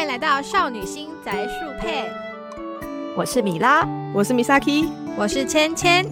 [0.00, 2.10] 欢迎来到少女心宅树配，
[3.14, 6.10] 我是米拉，我是 Misaki，我是芊芊。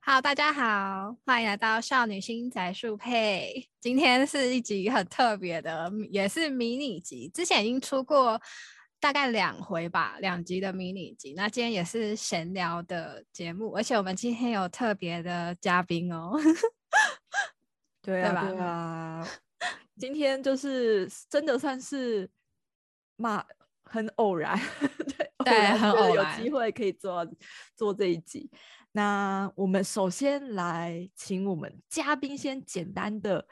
[0.00, 3.68] 好，大家好，欢迎来到少女心宅树配。
[3.80, 8.40] 今天是一集很特别的，也是迷你集，之前已经出过。
[8.98, 11.34] 大概两回吧，两集的迷你集。
[11.36, 16.32] 那今天也是闲聊的节目，而且我们今天有特别的嘉宾哦。
[18.02, 19.28] 对啊，对啊，
[19.98, 22.28] 今天就是真的算是
[23.16, 23.44] 嘛，
[23.84, 27.26] 很偶然，对 对，很偶然有机会可以做
[27.74, 28.50] 做这一集。
[28.92, 33.46] 那我们首先来请我们嘉宾先简单的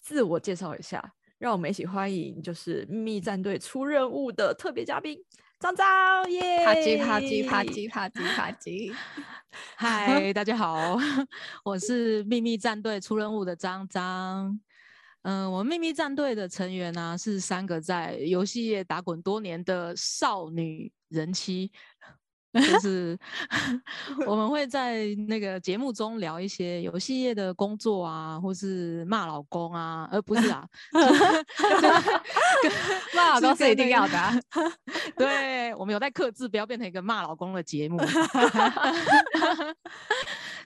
[0.00, 1.12] 自我介绍一下。
[1.38, 5.22] 让我们一起欢迎，就是秘密战队出任务的特别嘉宾
[5.60, 6.64] 张张耶！
[6.64, 8.94] 啪叽啪叽啪叽啪叽啪叽。
[9.76, 10.96] 嗨，大家好，
[11.64, 14.58] 我是秘密战队出任务的张张。
[15.22, 21.72] 嗯，我们秘密战队的成员呢是三个在游戏业打滚多年的少女人妻。
[22.60, 23.18] 就是
[24.26, 30.66] 我们会在那个节目中聊一些游戏业的工作啊，或是骂老公啊，而不是啊，
[33.14, 34.42] 骂老公是一定要的。
[35.16, 37.98] 对，我们有在克制，不要变成一个骂老公的节目。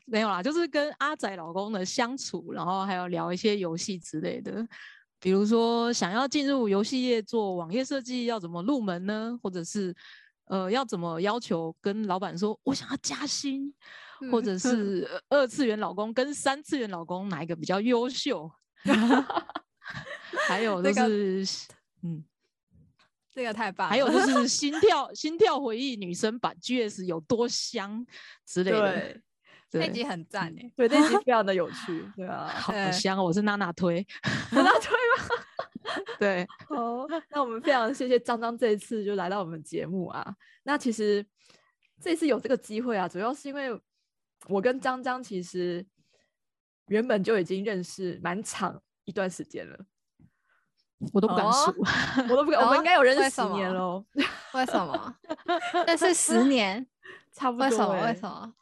[0.06, 4.66] 没有啦，就是跟阿仔老公的相处，然后还有聊一些游戏之类的，
[5.20, 9.38] 比如说想要进入游戏业做网页设计，要怎么入门呢？
[9.42, 9.94] 或者是。
[10.50, 13.72] 呃，要怎么要求跟老板说，我想要加薪，
[14.32, 18.50] 或者是二次元老公跟三次元老公哪一个比较优秀？
[20.48, 21.68] 还有就是，
[22.02, 22.24] 嗯，
[23.32, 23.88] 这个太棒。
[23.88, 28.04] 还有就是 心跳心跳回忆女生版 GS 有多香
[28.44, 29.20] 之类的。
[29.72, 34.04] 那集很赞哎，对，那集 非常的有趣，对啊，好香，我是娜娜推，
[34.50, 35.69] 娜娜推吗？
[36.18, 40.36] 对，好，那我们非常谢谢张张这一次就来到我们节目啊。
[40.62, 41.24] 那其实
[42.00, 43.80] 这次有这个机会啊，主要是因为
[44.48, 45.84] 我跟张张其实
[46.86, 49.86] 原本就已经认识蛮长一段时间了，
[51.12, 51.74] 我都不敢数，
[52.30, 54.04] 我都不敢，我们应该有认识十年喽？
[54.52, 55.16] 为什么？
[55.86, 56.86] 但是十 年
[57.32, 57.66] 差不多？
[57.66, 58.06] 为什么？
[58.06, 58.54] 为什么？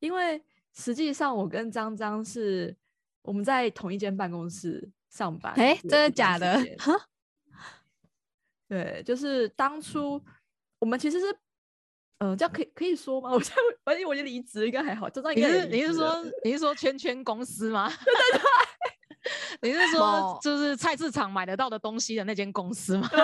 [0.00, 0.44] 因为
[0.74, 2.76] 实际上我跟张张是
[3.22, 4.90] 我们在同一间办公室。
[5.14, 6.60] 上班哎，真的假的？
[8.66, 10.20] 对，就是当初
[10.80, 11.26] 我们其实是，
[12.18, 13.30] 嗯，这样可以可以说吗？
[13.32, 15.08] 我这样反正我已经离职，应该还好。
[15.08, 17.88] 就你是你是说你是说圈圈公司吗？
[17.88, 23.08] 对 对对， 你是说就是菜市场买得到的东西的那间公司吗？
[23.12, 23.22] 对，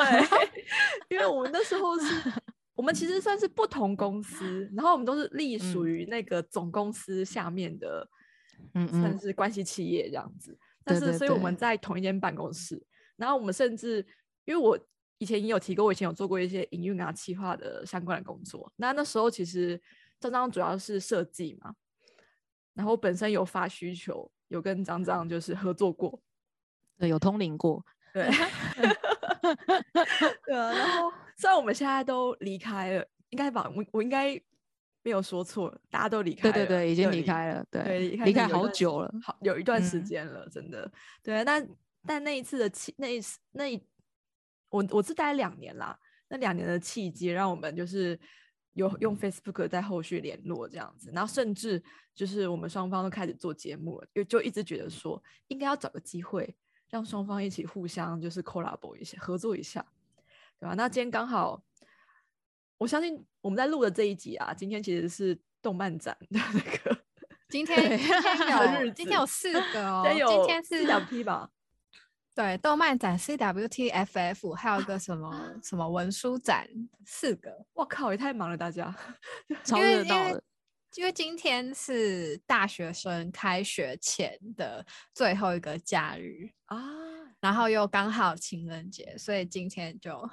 [1.08, 2.32] 因为我们那时候是，
[2.74, 8.08] 我们其实算是不同公司，然后我们都是隶属于那个总公司下面的，
[8.74, 10.56] 嗯嗯，算是关系企业这样子。
[10.90, 12.82] 但是，所以我们在同一间办公室，
[13.16, 14.04] 然后我们甚至，
[14.44, 14.78] 因为我
[15.18, 18.72] 以前也有提过，我以前有做过一些营运啊、企划的相关的工作。
[18.76, 19.80] 那那时候其实
[20.18, 21.74] 张张主要是设计嘛，
[22.74, 26.20] 然后本身有发需求，有跟张张就是合作过，
[26.98, 28.28] 对，有通灵过，对，
[30.46, 30.72] 对啊。
[30.72, 33.70] 然后虽然我们现在都离开了，应该吧？
[33.76, 34.40] 我我应该。
[35.02, 36.52] 没有说错，大家都离开了。
[36.52, 37.64] 对对对，已经离开了。
[37.70, 40.90] 对，离开好久了，好有一段时间了，真的。
[41.22, 41.68] 对，但
[42.06, 43.82] 但那一次的契，那一次那一，
[44.68, 45.98] 我我是待两年啦。
[46.28, 48.18] 那两年的契机，让我们就是
[48.74, 51.82] 有用 Facebook 在后续联络这样子，然后甚至
[52.14, 56.54] 就是我们双方都开始做节目了，就就一直觉得说应该要找个机会，
[56.88, 59.84] 让双方一起互相就是 collab 一下，合作一下，
[60.58, 60.74] 对吧？
[60.74, 61.62] 那今天刚好。
[62.78, 66.98] 我相信我们在录的这一集啊，今天其实是动漫展的那个。
[67.48, 71.50] 今天今天有今天有四个哦，今天是两批吧？
[72.32, 76.68] 对，动漫展 CWTFF，还有一个什么什么文书展，
[77.04, 77.66] 四个。
[77.72, 78.94] 我靠，也太忙了，大家
[79.64, 80.40] 超热闹了。
[80.94, 86.78] 因为今天是大学生开学前的最后一个假日啊，
[87.40, 90.30] 然后又刚好情人节，所以今天就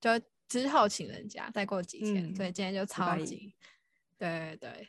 [0.00, 0.10] 就。
[0.48, 3.54] 之后请人家再过几天，所以今天就超级，
[4.18, 4.88] 对对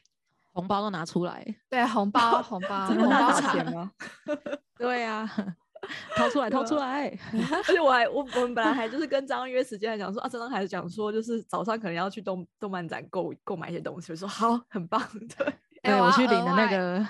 [0.52, 3.92] 红包都拿出来，对红包 红包红包钱吗？
[4.78, 5.30] 对 呀，
[6.16, 7.08] 掏出来掏出来，
[7.68, 15.02] 而且我还我我们本来还就是跟张约时间，还讲说啊，张张还是讲说就是早上可能要去动动漫展购购买一些东西，我说好很棒，
[15.38, 15.54] 对，
[15.84, 17.08] 哎我去领的那个，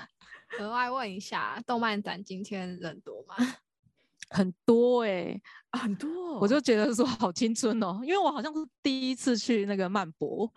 [0.60, 3.36] 额外问一下，动漫展今天人多吗？
[4.30, 5.40] 很多哎，
[5.72, 10.52] 很多，我就觉得说好青春哦，因为我好像是第一次去那个曼博，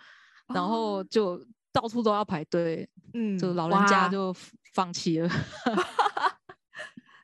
[0.49, 1.43] 然后就
[1.73, 4.35] 到处都要排队，嗯，就老人家就
[4.75, 5.29] 放弃了。
[5.65, 5.73] 哎，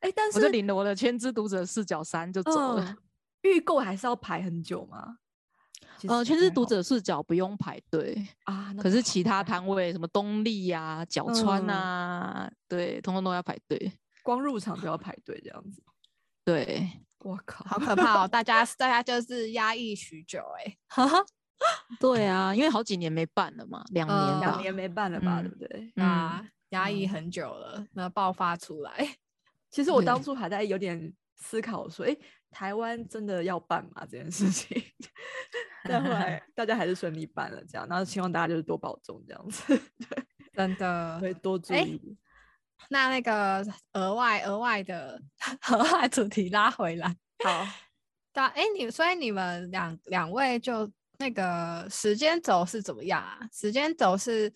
[0.09, 2.97] 哎，但我就是领了我的《千之读者视角三》就走了。
[3.43, 5.19] 预购还是要排很久吗？
[6.09, 13.93] 呃，《千之读者视角》不用排队啊，可是其他摊位什么东丽呀、角川啊，对，通通都要排队，
[14.23, 15.83] 光入场就要排队这样子。
[16.49, 18.27] 对，我靠，好可怕哦！
[18.27, 20.79] 大家 大家就是压抑许久哎。
[22.00, 25.93] 对啊，因为好几年没办了嘛，两年两年没办了吧，对不对？
[25.95, 29.17] 那，压抑很久了，那爆发出来。
[29.69, 32.17] 其实我当初还在有点思考说，哎，
[32.50, 34.83] 台湾真的要办吗这件事情？
[35.85, 39.79] 但后来大家还是顺利办了，这样，然后希望大家就是多保重这样子。
[40.09, 40.25] 对，
[40.55, 42.17] 真的会多注意。
[42.90, 45.20] 那那个额外额外的
[45.70, 47.08] 额外主题拉回来，
[47.44, 47.66] 好。
[48.32, 50.90] 对，哎，你所以你们两两位就。
[51.20, 53.40] 那个时间轴是怎么样啊？
[53.52, 54.54] 时间轴是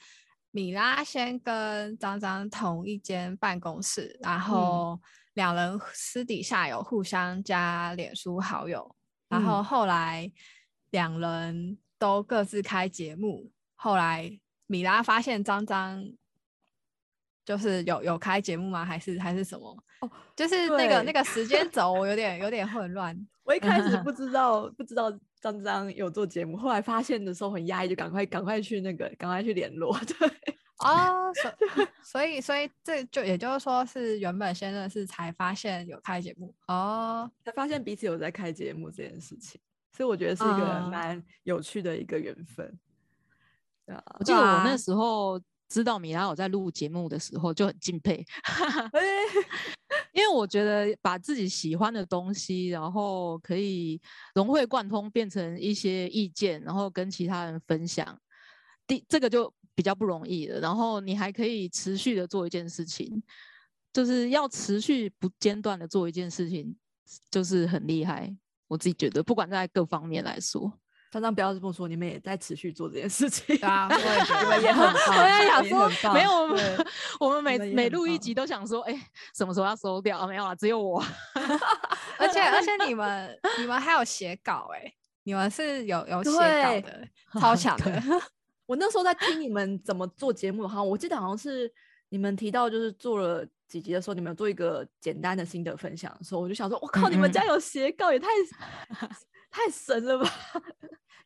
[0.52, 4.96] 米拉先跟张张同一间办公室，然后
[5.34, 8.94] 两人私底下有互相加脸书好友，
[9.28, 10.30] 然后后来
[10.90, 13.50] 两人都各自开节目。
[13.74, 14.38] 后来
[14.68, 16.00] 米拉发现张张
[17.44, 18.84] 就是有有开节目吗？
[18.84, 19.76] 还是还是什么？
[20.00, 23.16] 哦，就是那个那个时间 轴我有点有点混乱。
[23.44, 25.12] 我一开始不知道不知道。
[25.42, 29.92] 张张有做节目，后来发现的时候很压抑，就赶快赶快去那个，赶快去联络。
[30.06, 30.28] 对，
[30.78, 31.52] 哦，所
[32.04, 39.60] 所以所以这就也就是说是原本先认识才发现有开节目哦，才发现彼此有在开节目这件事情，
[39.96, 42.78] 所以我觉得是一个蛮有趣的一个缘分。
[43.84, 45.42] 对啊，我记得我那时候。
[45.72, 48.22] 知道米拉有在录节目的时候就很敬佩，
[50.12, 53.98] 因为我觉得把自己喜欢的东西，然后可以
[54.34, 58.20] 融会贯通变成一些意见，然后跟其他人分享，
[58.86, 60.60] 第这个就比较不容易了。
[60.60, 63.22] 然后你还可以持续的做一件事情，
[63.94, 66.76] 就是要持续不间断的做一件事情，
[67.30, 68.36] 就是很厉害。
[68.68, 70.78] 我自己觉得，不管在各方面来说。
[71.12, 73.54] 常常不要这么说，你们也在持续做这件事情。
[73.54, 75.18] 对啊， 我也觉得也 很棒。
[75.18, 76.86] 我也想说，没有我们，
[77.20, 78.98] 我们每每录一集都想说，哎，
[79.36, 80.26] 什么时候要收掉？
[80.26, 81.04] 没有啊，只有我。
[82.16, 84.90] 而且而且你们你们还有写稿哎，
[85.24, 88.02] 你们是有有写稿的，超强的。
[88.64, 91.70] 我那时候在听你们怎么做节目，哈，我记得好像是
[92.08, 98.28] 你们提到，就是做了几集的时候，你们有做一个简单的心得分享的时候，我就想说，我靠，你们家有写稿，也太
[99.50, 100.30] 太神了吧！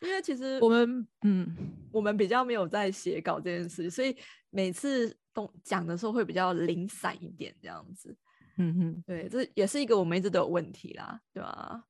[0.00, 1.56] 因为其实我们嗯，
[1.92, 4.16] 我们比较没有在写稿这件事，所以
[4.50, 8.16] 每次都讲的时候会比较零散一点这样子。
[8.58, 11.84] 嗯哼，对，这也是一个我们一直都有问题啦，对吧？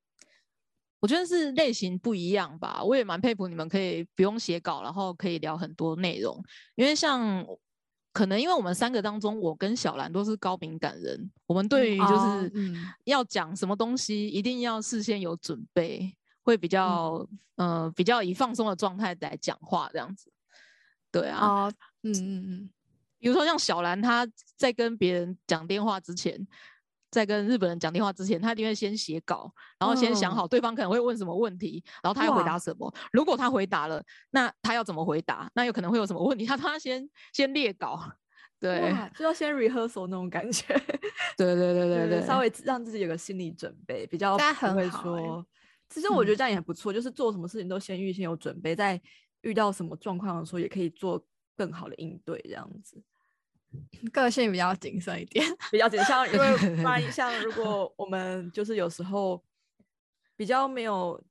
[0.99, 2.83] 我觉得是类型不一样吧。
[2.83, 6.43] 我也蛮佩服你们可以不用写稿，然后可以聊很多内容。
[6.75, 7.45] 因为像
[8.11, 12.51] 可能因为我们三个当中，我跟小兰都是高敏感人，我们对于就是
[13.05, 16.11] 要讲什么东西，一定要事先有准备。
[16.47, 17.27] 会比较，
[17.57, 20.31] 呃，比较以放松的状态来讲话这样子，
[21.11, 21.73] 对啊，哦，
[22.03, 22.69] 嗯嗯嗯，
[23.19, 26.47] 比如说像小兰，她在跟别人讲电话之前，
[27.11, 32.89] 在跟日本人讲电话之前，她一定会先写稿，然后先想好对方可能会问什么问题，然后她要回答什么。
[33.11, 35.51] 如果她回答了，那她要怎么回答？
[35.53, 36.45] 那有可能会有什么问题？
[36.45, 38.01] 他他先先列稿，
[38.57, 40.65] 对，就要先 rehearsal 那种感觉，
[41.35, 45.45] 对对对对 对，稍微让自己有个心理准备，比较不会说。
[45.89, 49.01] 其实我觉得这样也不错，就是做什么事情都先预先有准备，在
[49.41, 51.25] 遇到什么状况的时候，也可以做
[51.55, 53.01] 更好的应对，这样子。
[54.11, 59.43] 个性比较谨慎一点，比较谨慎，因为 万一像如果我们就是有时候
[60.35, 61.23] 比较没有。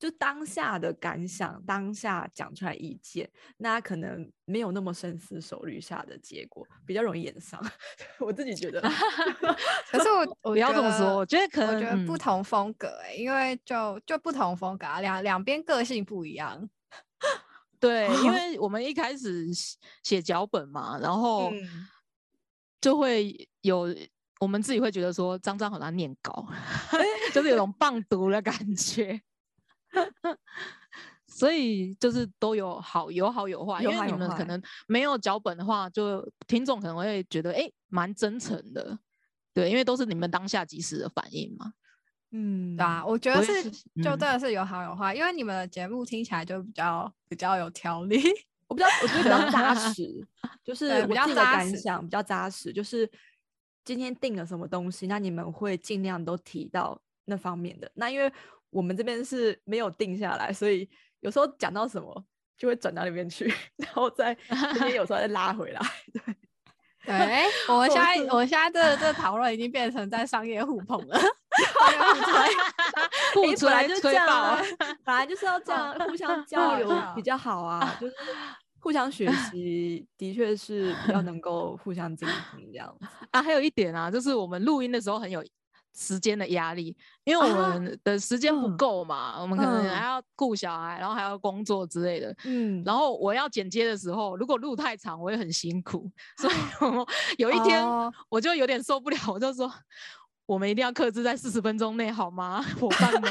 [0.00, 7.62] 就当下的感想，当下讲出来意见，那可能没有那么深思熟虑下的结果，比较容易演上。
[8.18, 8.80] 我自己觉得，
[9.92, 16.66] 可是我 我不要这么说，我觉得可能我觉得不同风格哎，因为就就不同风格啊，两两边个性不一样。
[17.78, 19.46] 对，因为我们一开始
[20.02, 21.52] 写脚本嘛，然后
[22.80, 23.94] 就会有
[24.38, 26.46] 我们自己会觉得说张张好难念稿，
[27.34, 29.20] 就是有种棒读的感觉。
[31.26, 38.98] 所以就是都有好有好有坏，因为你们可能没有脚本的话，就听众可能会觉得哎，蛮真诚的，
[39.54, 41.72] 对，因为都是你们当下及时的反应嘛。
[42.32, 48.20] 嗯，对啊，我觉得是就真的是有好有坏，因为你们的节目听起来就比较比较有条理，
[48.66, 50.26] 我比较我觉得比较扎 实，
[50.64, 53.08] 就 是比较扎实，比较扎实，就是
[53.84, 58.30] 今天定了什么东西，那你们会尽量都提到那方面的，那因为。
[58.70, 60.88] 我们这边是没有定下来，所以
[61.20, 62.24] 有时候讲到什么
[62.56, 64.34] 就会转到那边去， 然后再
[64.74, 65.80] 这边有时候再拉回来。
[67.04, 72.50] 对， 我 们现在我们现在这这讨论已经变成在商业互捧了，互吹。
[73.32, 74.58] 互来就这样
[75.04, 78.14] 本来就是要这样互相交流好比较好啊，就是
[78.80, 83.06] 互相学习，的确是比较能够互相精进这样子。
[83.30, 83.42] 啊！
[83.42, 85.42] 还有一点啊，就是我们录音的时候很有
[85.94, 92.34] 时间的压力，因为我啊们的时间不嗯够嘛，我们可能嗯还要顾小孩，然后还要工作之类的。
[92.44, 96.54] 嗯，然后我要剪接的时候，如果路太长，我也很辛苦，所以
[96.96, 97.06] 我
[97.38, 99.70] 有一天哦我就有点受不了，我就说
[100.46, 103.22] 我们一定要克制在四十分钟内，好吗， 伙伴们？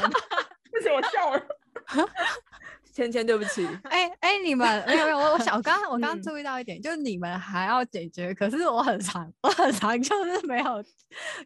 [0.70, 1.42] 不行，我笑了。
[3.00, 3.66] 芊芊，对不起。
[3.88, 10.84] 哎哎，你们没有没有，我我想我刚我刚嗯注意到一点，就是你们还要解决，可是我很长，我很长就是没有，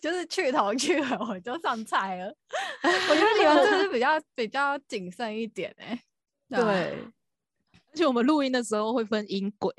[0.00, 2.34] 就是去头去尾我就上菜了。
[2.82, 6.00] 我觉得你们就是比较比较谨慎一点哎、
[6.50, 6.64] 啊对，
[7.92, 9.72] 而且我们录音的时候会分音轨，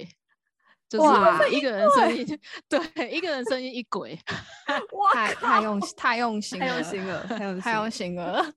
[0.87, 2.39] 就哇是一个人声音，
[2.69, 4.17] 对，一个人声音一轨。
[5.13, 7.91] 太太用太用心了，太用心了，太用心，太用。
[7.91, 8.53] 心了。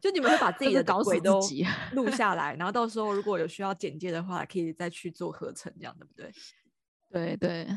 [0.00, 6.32] 就你们会把自己的就是搞死轨都自己录 下来，然后到时候如果有需要剪接的话，可以再去做合成，这样对不对？
[7.10, 7.68] 对对，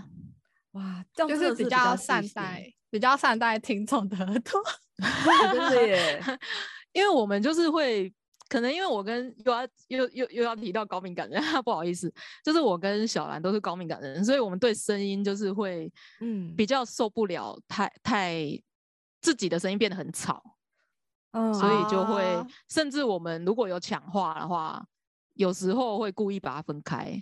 [0.72, 4.62] 哇，这样就是比较善待，比较善待听众的耳朵。
[5.52, 6.24] 真的耶。
[6.94, 8.14] 因为我们就是会，
[8.48, 12.14] 可能因为我跟又要又又又要提到高敏感人，不好意思，
[12.46, 18.36] 就是我跟小兰都是高敏感人，所以我们对声音就是会嗯比较受不了太太
[19.20, 20.53] 自己的声音变得很吵，
[21.34, 24.84] 嗯所以就会哦甚至我们如果有抢话的话，
[25.34, 27.22] 有时候会故意把它分开。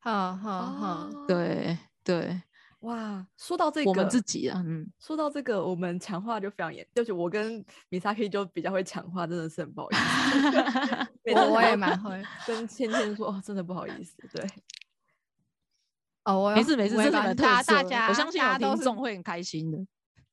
[0.00, 2.40] 哼哼哼，哦对对，
[2.80, 11.10] 哇，说到这个，我们自己啊，嗯，说到这个，我们强化就非常严，就是我跟米萨 K 就比较会强化，真的是很不好意思。
[11.34, 12.22] 我我也蛮会。
[12.46, 14.48] 跟芊芊说，哦，真的不好意思，对，
[16.24, 19.78] 哦，没事没事，这是特色，大大家我相信有听大家都是众会很开心的。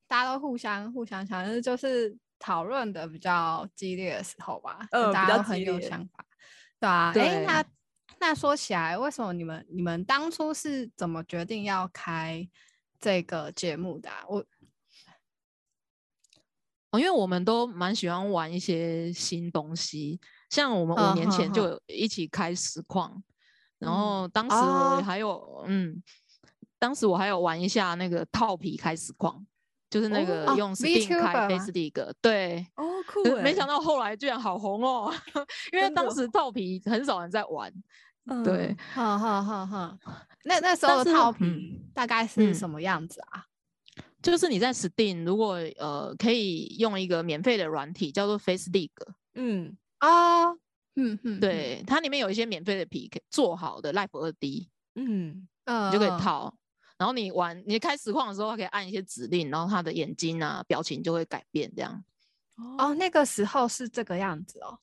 [0.08, 6.26] 大家都互相互相想，就是就是讨论的比较激烈的时候吧，呃大家都很有想法，
[6.80, 7.66] 对啊，哎，那
[8.20, 12.48] 那说起来，为什么你们你们当初是怎么决定要开
[13.00, 14.24] 这个节目的、啊？
[14.28, 14.46] 我
[16.92, 23.22] 哦，因为我们都蛮喜欢玩一些新东西，像我们嗯五年前就一起开实况，
[23.80, 26.02] 然嗯后当时还有、嗯，
[26.80, 29.46] 当时我还有玩一下那个套皮开实况，
[29.96, 35.10] 就是那哦哦个用 Steam 开 Facebook，对，哦，酷可是哎，没想到后来居然好红哦，
[35.72, 37.72] 因为当时套皮很少人在玩，
[38.44, 40.00] 对嗯，哼哼哼哼，
[40.44, 43.46] 那那时候的套皮嗯大概是嗯什么样子啊？
[44.22, 48.90] 就是你在 Steam 如果呃可以用一个免费的软体叫做 Face League，
[49.36, 50.50] 嗯啊，
[50.96, 56.20] 嗯嗯，对，它里面有一些免费的皮做好的 Life 二 D，嗯，嗯，你就可以嗯。
[56.20, 56.54] 套。
[56.98, 62.04] 然后你玩，你开实况的时候，它可以按一些指令，然后它的眼睛啊、表情就会改变，这样。
[62.78, 64.80] 哦，那个时候是这个样子哦。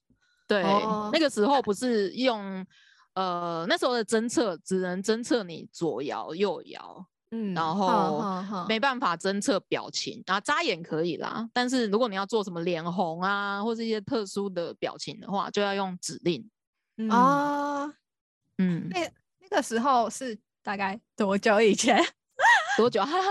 [0.47, 2.66] 对，哦那个时候不是用，
[3.14, 16.47] 呃，那时候的侦测只能侦测你左摇右摇，嗯，然哼后没办法侦测表情，然后眨眼可以啦，但是如果你要做什么脸红啊，或是一些特殊的表情的话，就要用指令。
[16.99, 17.95] 嗯，哦，
[18.59, 22.02] 嗯，那那个时候是大概多久以前？
[22.76, 23.04] 多久？
[23.04, 23.28] 哈哈，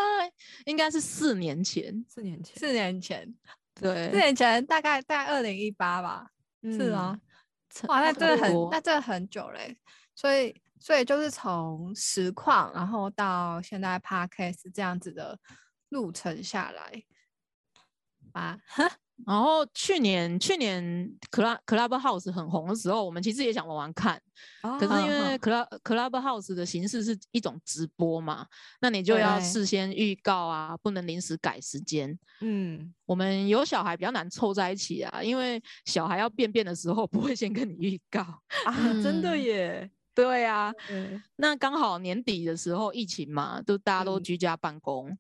[0.65, 2.05] 应该是四年前。
[2.07, 3.33] 四年前，四年前，
[3.73, 6.29] 对四，年前大概在二零一八吧，
[6.63, 7.21] 是嗯吗？
[7.69, 9.75] 差哇，那差真的很，那真的很久嘞。
[10.13, 15.39] 所以，所以就是从实况，然后到现在 podcast 这样子的
[15.89, 17.03] 路程下来，
[18.33, 18.59] 啊，
[19.25, 20.83] 然后去年去年
[21.31, 24.21] Club Clubhouse 很红的时候，我们其实也想玩玩看，
[24.79, 28.45] 可是因嗯为 Club Clubhouse 的形式是一种直播嘛，
[28.79, 32.17] 那你就要事先预告啊，不能临时改时间。
[32.41, 38.21] 嗯，我们有小孩比较难凑在一起啊，因为小孩要便便的时候不会先跟你预告。
[38.65, 38.73] 啊，
[39.03, 39.31] 真的。
[39.35, 44.23] 嗯耶， 对啊，嗯，那刚好年底的时候疫情嘛，都大家都嗯。
[44.23, 45.17] 居家办公，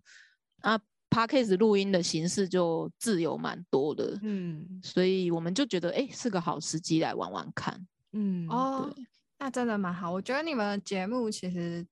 [0.61, 0.77] 啊
[1.11, 4.17] p a r k a s 录音的形式就自由蛮多的。
[4.23, 7.85] 嗯所以我们就觉得，哎、是个好时机来玩玩看。
[8.13, 8.89] 嗯，哦，
[9.37, 10.11] 那真的蛮好。
[10.11, 11.85] 我觉得你们的节目其实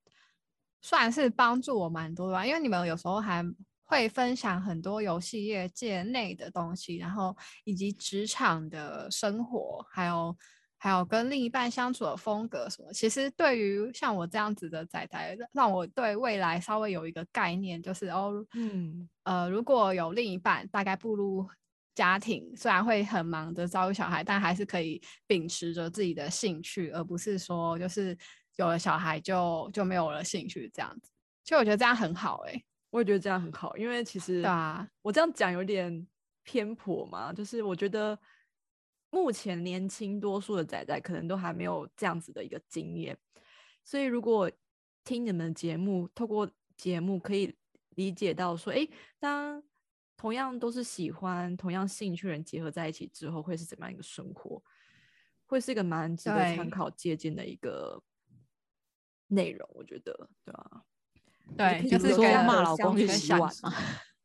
[0.82, 3.44] 算是帮助我蛮多的吧，因为你们有时候还
[3.84, 7.36] 会分享很多游戏业界内的东西，然后
[7.66, 10.36] 以及职场的生活，还有
[10.82, 12.92] 还有跟另一半相处的风格什么。
[12.94, 21.46] 其实对于像我这样子的仔仔，让我对未来稍微有一个概念，就是哦，嗯呃，如果有另一半，大概步入
[21.94, 28.18] 家庭，虽然会很忙的照顾小孩，但还是可以秉持着自己的兴趣，而不是说就是
[28.56, 31.12] 有了小孩就就没有了兴趣这样子。
[31.44, 36.08] 其实我觉得这样很好哎、我也觉得这样很好，因为其实对啊，我这样讲有点
[36.44, 38.18] 偏颇嘛，就是我觉得
[39.10, 43.18] 目前年轻多数的仔仔可能都还没有这样子的一个经验，
[43.84, 44.52] 所以如果
[45.04, 47.56] 听你们的节目，透过节目可以
[47.96, 48.90] 理解到说，诶，
[49.20, 49.62] 当
[50.16, 54.62] 同样都是喜欢同样兴趣人结合在一起之后，会是怎么样一个生活，
[55.48, 58.02] 会是一个蛮值得参考借鉴的一个
[59.28, 60.84] 内容，我觉得，对吧、
[61.58, 63.74] 对，可以说就是说骂老公去洗碗嘛。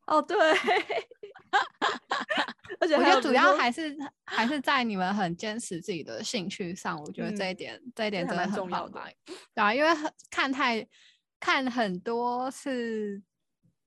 [0.05, 0.37] 哦，对，
[2.79, 3.95] 而且我觉得主要还是
[4.25, 9.07] 还是在你们很坚持自己的兴趣上，我觉得这一嗯点、这一点真的很重要吧？
[9.53, 10.87] 对啊，因为很看太
[11.39, 13.21] 看很多是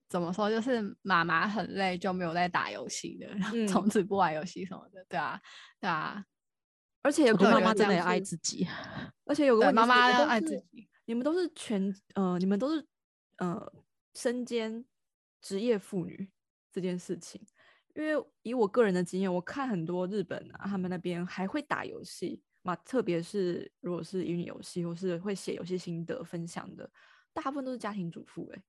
[0.08, 5.40] 怎么说，就是妈妈很累就没有在打游戏的，然后从嗯此不玩游戏什么的，对啊，
[5.80, 6.24] 对啊，
[7.02, 8.66] 而且有个妈妈真的要爱自己。
[9.24, 12.86] 而且有个妈妈要都爱自己，你们都是全呃，你们都是
[13.36, 13.70] 呃
[14.14, 14.84] 身兼
[15.42, 16.30] 职业妇女
[16.72, 17.44] 这件事情。
[17.98, 26.88] 因为以我个人的经验，我看很多日本啊，他们那边还会打游戏嘛，特别是如果是乙女游戏或是会写游戏心得分享的，
[27.32, 28.62] 大部分都是家庭主妇、欸。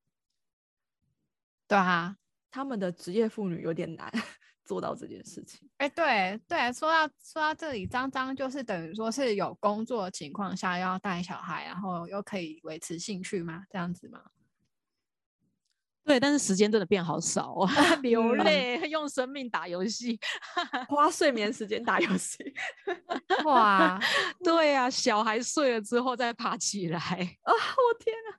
[1.67, 2.17] 对啊，
[2.49, 4.11] 他们的职业妇女有点难
[4.65, 5.69] 做到这件事情。
[5.77, 13.63] 哎、对对，说到说到这里，张张就是等于说是有工作的情况下要带小孩，然后又可以维持兴趣吗？
[13.69, 14.23] 这样子吗？
[16.03, 20.19] 对，但是时间真的变好少啊， 流嗯泪，用生命打游戏。
[20.89, 22.37] 花睡眠时间打游戏，
[23.45, 23.99] 哇，
[24.43, 26.99] 对啊，小孩睡了之后再爬起来。
[26.99, 27.51] 啊！
[27.53, 28.31] 我天啊！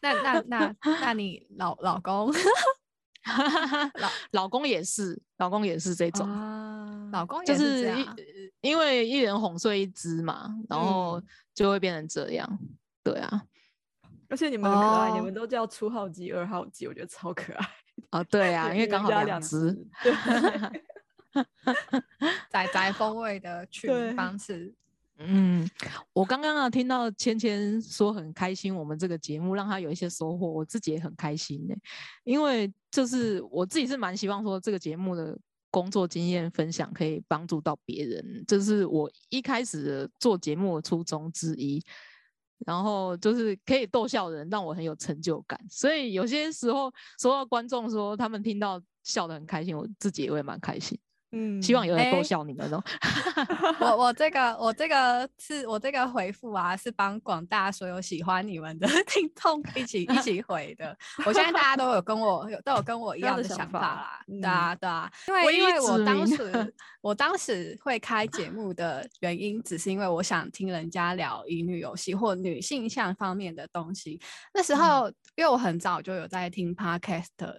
[0.00, 2.32] 那那那那你老老公
[3.94, 8.06] 老老公也是，老公也是这种，啊老公就也是
[8.62, 12.58] 因为一人哄睡一只嘛，然后嗯就会变成这样。
[13.04, 13.42] 对啊，
[14.32, 17.68] 而且你们很可爱，你哦们都叫初号机、二号机，我觉得超可爱。
[18.12, 19.70] 哦对啊， 因为刚好家两只。
[19.70, 21.44] 只， 对
[22.50, 24.74] 宅宅风味的取名方式。
[25.18, 25.68] 嗯，
[26.14, 31.74] 我刚刚啊听到芊芊说很开心，我们这个节目让她有一些收获，我自己也很开心呢、
[32.24, 35.38] 因为就是我自己是蛮希望说这个节目的
[35.70, 41.84] 工作经验分享可以帮助到别人，这是我一开始做节目的初衷之一。
[42.66, 45.58] 然后就是可以逗笑人，让我很有成就感。
[45.68, 50.98] 所以有些时候说到观众说他们听到笑得很开心，我自己也会蛮开心。
[51.32, 52.82] 嗯希望有人逗哎笑你们哦。
[53.80, 60.96] 我我这个我这个是我这个回复啊，是帮广大所有喜欢你们的 听众一起一起回的。
[61.24, 74.20] 我相信大家都有跟我有都有跟我一这样样的想法法啦，对啊对啊，因唯为因为我当时 我当时会开节目的原因，只是因为我想听人家聊乙女游戏或女性向方面的东西。
[74.52, 77.58] 那时候因为我很早就有在听 podcast 的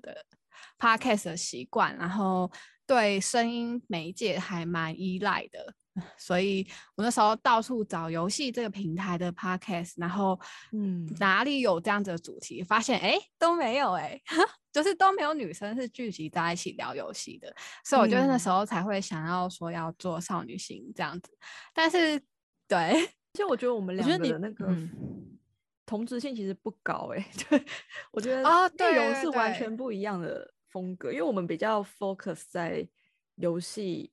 [0.80, 2.50] podcast 的习惯，然后
[2.86, 5.74] 对声音媒介还蛮依赖的，
[6.18, 10.40] 所以我那时候到处找游戏这个平台的 podcast，然后
[10.72, 11.08] 嗯。
[11.20, 14.20] 哪里有这样子的主题，发现哎都没有哎、
[14.72, 18.56] 就是都没有女生是聚集在一起聊游戏的，所以我觉得那时嗯。
[18.56, 21.38] 候才会想要说要做少女心这样子，
[21.74, 22.20] 但是
[22.68, 23.10] 对。
[23.34, 24.90] 其实我觉得我们两个的那个嗯。
[25.86, 27.64] 同质性其实不高哎、 对，
[28.12, 32.86] 我觉得哦内容对对是完全不一样的风格，因为我们比较 focus 在
[33.36, 34.12] 游戏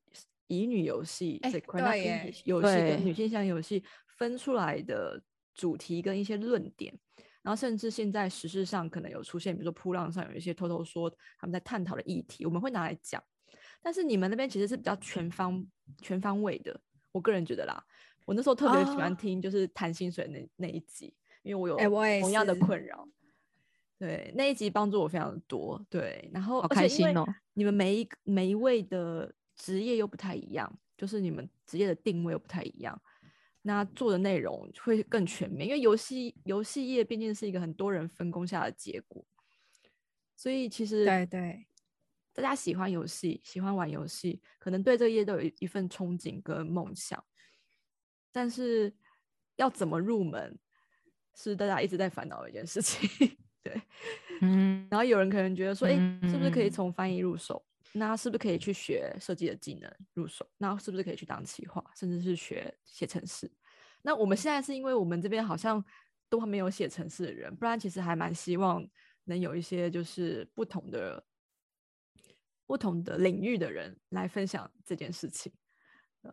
[0.49, 1.97] 乙女游戏哎这块，那
[2.45, 3.83] 游戏跟女性向游戏
[4.19, 5.21] 分出来的
[5.55, 6.95] 主题跟一些论点。
[7.43, 13.23] 然后甚至现在时事上可能有出现，比如说扑浪上有一些偷偷说他们在探讨的议题，我们会拿来讲。
[13.81, 15.67] 但是你们那边其实是比较全方
[16.03, 16.79] 全方位的，
[17.13, 17.83] 我个人觉得啦。
[18.27, 23.09] 我那时候特别喜欢哦听就是谈薪水那那一集，因为我有同样的困扰。
[24.01, 25.79] 对，那一集帮助我非常的多。
[25.91, 32.99] 对，然后好开心哦你们每一个每一位的职业又不太一样，就是你们职业的定位又不太一样，
[33.61, 35.69] 那做的内容会更全面。
[35.69, 39.23] 因为游戏游戏业毕竟是一个很多人分工下的结果，
[40.35, 41.67] 所以其实对对
[42.33, 47.23] 大家喜欢游戏，喜欢玩游戏，可能对这个业都有一一份憧憬跟梦想，
[48.33, 48.95] 但是
[49.57, 50.59] 要怎么入门，
[51.35, 53.37] 是大家一直在烦恼的一件事情。
[53.63, 53.81] 对，
[54.43, 55.95] 嗯，然后有人可能觉得说，哎、
[56.29, 57.65] 是不是可以嗯从翻译入手？
[57.93, 60.49] 那是不是可以去学设计的技能入手？
[60.59, 63.51] 那是不是可以去当企划，甚至是学写程式？
[64.03, 65.85] 那我们现在是因为我们这边好像
[66.29, 68.89] 都还没有写程式的人，不然其实还蛮希望
[69.25, 71.23] 能有一些就是不同的
[72.65, 75.53] 不同的领域的人来分享这件事情。
[76.23, 76.33] 呃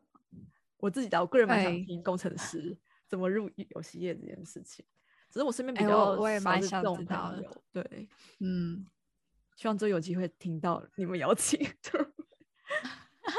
[0.78, 4.86] 我自己的我个人蛮想对听工程师怎么入游戏业这件事情。
[5.30, 7.44] 只是我身边比哎较我我也蛮想知道的。
[7.72, 8.08] 对，
[8.40, 8.86] 嗯，
[9.56, 11.60] 希望之后有机会听到你们邀请。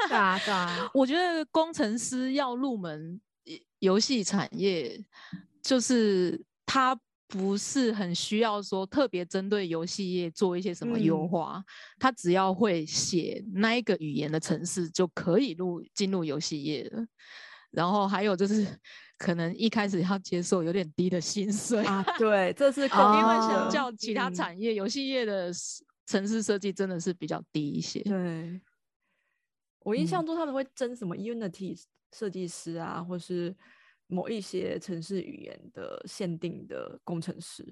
[0.07, 5.03] 对啊，对啊，我觉得工程师要入门游游戏产业，
[5.61, 11.63] 就是他不是很需要说特别针对游戏业做一些什么优嗯化，
[11.99, 17.05] 他只要会写那一个语言的程式就可以入进入游戏业了。
[17.71, 18.65] 然后还有就是，
[19.17, 25.51] 可能一开始要接受有点低的薪水，啊， 对，这是哦共因为的相较其他嗯产业，游戏业的
[26.05, 28.01] 城市设计真的是比较低一些。
[28.01, 28.59] 对，
[29.79, 31.79] 我印嗯象中他们会争什么 Unity
[32.11, 33.55] 设计师啊，或是
[34.07, 37.63] 某一些城市语言的限定的工程师。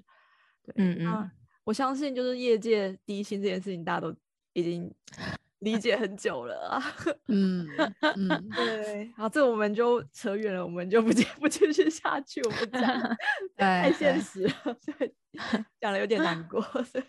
[0.62, 1.30] 对，嗯嗯，
[1.64, 4.14] 我相信就是业界低薪这件事情，大家都
[4.52, 4.94] 已经
[5.60, 6.82] 理解很久了啊。
[7.28, 7.68] 嗯
[8.16, 13.16] 嗯，对，好，这我们就扯远了，我们就不继不继续下去，我们讲
[13.56, 15.14] 太现实了， 对，
[15.80, 16.60] 讲的有点难过。
[16.92, 17.02] 对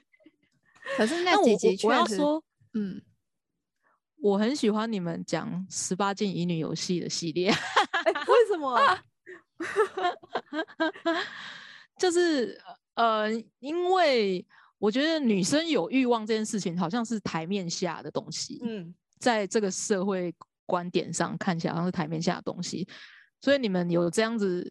[0.97, 3.01] 可是那那我几集我我要确实，说，嗯，
[4.17, 8.79] 我很喜欢你们讲十八禁乙女游戏的系列，哎为什么？
[11.99, 12.59] 就是
[12.95, 14.43] 呃，因为
[14.79, 20.33] 我觉得女生有欲望这件事情好像是台面下的东西，嗯，在这个社会
[20.65, 22.87] 观点上看起来好像是台面下的东西，
[23.41, 24.67] 所以你们有这样子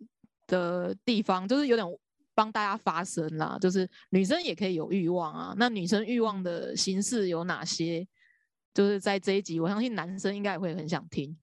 [0.46, 1.86] 的地方，就是有点
[2.34, 5.54] 帮大家发声啦，就是女生也可以有欲望啊。
[5.56, 8.06] 那女生欲望的形式有哪些？
[8.74, 11.36] 就是在这一集，我相信男生应该也会很想听。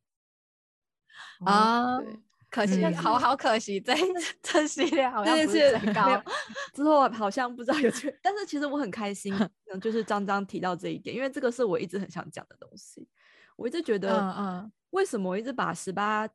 [1.43, 2.07] 啊对。
[2.55, 3.93] 可惜，嗯好好可惜，这
[4.41, 6.23] 这系列好像不是最件事没有高。
[6.73, 9.33] 之后好像不知道有去，但是其实我很开心，
[9.73, 13.09] 嗯就是张张提到这一点，因为这个是我一直很想讲的东西。
[13.57, 16.25] 我一直觉得，嗯嗯为什么我一直把十八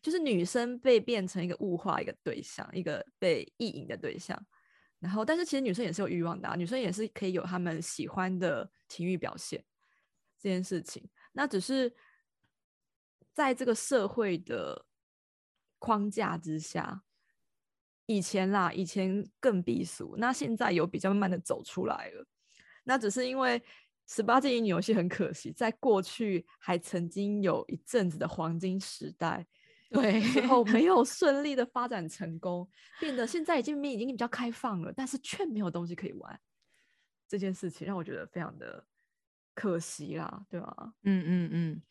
[0.00, 4.40] 就是女生被变成一个物化一个对象，一个被意淫的对象，
[5.00, 9.64] 然后但是其实女生也是有欲望的、啊，女生也是可以有她们喜欢的情欲表现
[10.38, 11.92] 这件事情，那只是
[13.32, 14.84] 在这个社会的
[15.84, 17.02] 框架之下，
[18.06, 22.26] 以前啦，以前更避俗，那现在有比较慢慢的走出来了。
[22.84, 23.62] 那只是因为
[24.06, 29.46] 十八禁乙女游戏很可惜，在过去还曾经有一阵子的黄金时代，
[29.92, 32.66] 对，然后没有 顺利的发展成功，
[32.98, 36.40] 变得现在已经已经比较开放了，但是却没有东西可以玩。
[37.28, 38.86] 这件事情让我觉得非常的
[39.54, 40.94] 可惜啦，对吧？
[41.02, 41.82] 嗯嗯嗯，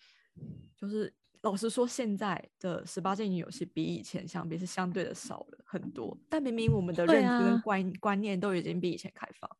[0.75, 9.57] 就是老实说，现在的十八禁女游戏比以前相比是相对的少了很多，但明明我们的认知跟啊观、观念都已经比以前开放了。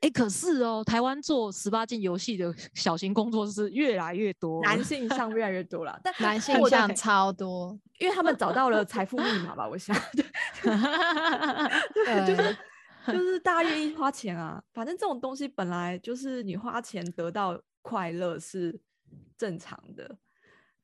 [0.00, 9.96] 哎、可是哦，台湾做十八禁游戏的小型工作室越来越多，男性向越来越多了，但 男性向超多，因为他们找到了财富密码吧，我想，
[10.60, 12.56] 对，就是
[13.10, 18.78] 就是大家愿意花钱啊，反正这种东西本来就是你花钱得到快乐是
[19.38, 20.18] 正常的，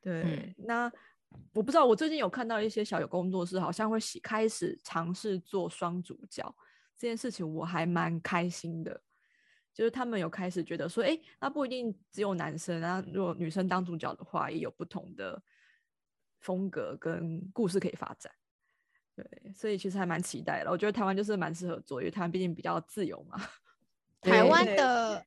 [0.00, 0.22] 对。
[0.22, 0.92] 嗯那
[1.52, 6.44] 我不知道，我最近有看到一些小有工作室好像会喜开始尝试做双主角
[6.98, 9.00] 这件事情，我还蛮开心的。
[9.72, 15.40] 就是他们有开始觉得说，哎，那不一定只有男生啊，如果女生当主角的话，也有不同的
[16.40, 18.32] 风格跟故事可以发展。
[19.14, 20.70] 对，所以其实还蛮期待的。
[20.70, 23.40] 我觉得台湾就是蛮适合做，因为台湾毕竟比较自由嘛。
[24.20, 25.24] 台湾的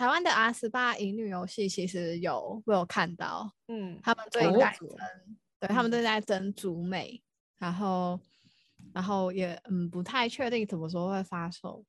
[0.00, 4.88] 台湾的 R 十八乙女游戏其实有我有看到，嗯，他们最近哦在争，
[5.60, 7.22] 对他们嗯最近在争主美，
[7.58, 8.18] 然后
[8.94, 11.84] 然后也嗯不太确定什么时候会发售，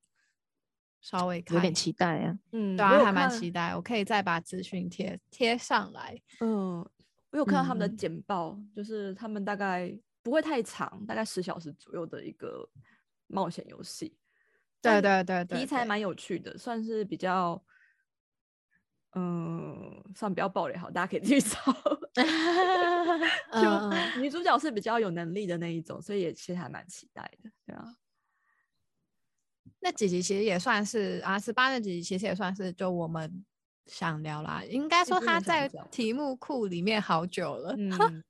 [0.99, 2.37] 稍微看有点期待啊。
[2.51, 6.21] 嗯，对啊，还蛮期待，我可以再把资讯贴贴上来。
[6.41, 6.85] 嗯，
[7.29, 12.67] 我有看到他们的简报，就是他们大概不会太长，大概十小时左右的一个
[13.27, 14.13] 冒险游戏。
[14.81, 17.63] 对对，对题材蛮有趣的，算是比较，
[19.13, 21.57] 嗯，算比较暴雷好，大家可以自己找。
[23.61, 27.95] 就女主角是比较有能力的那一种，所以也其实还蛮期待的，对啊。
[29.79, 33.43] 那几集其实也算是 R 十八那几集，其实也算是就我们
[33.85, 34.63] 想聊啦。
[34.67, 37.89] 应该说他在题目库里面好久了，嗯，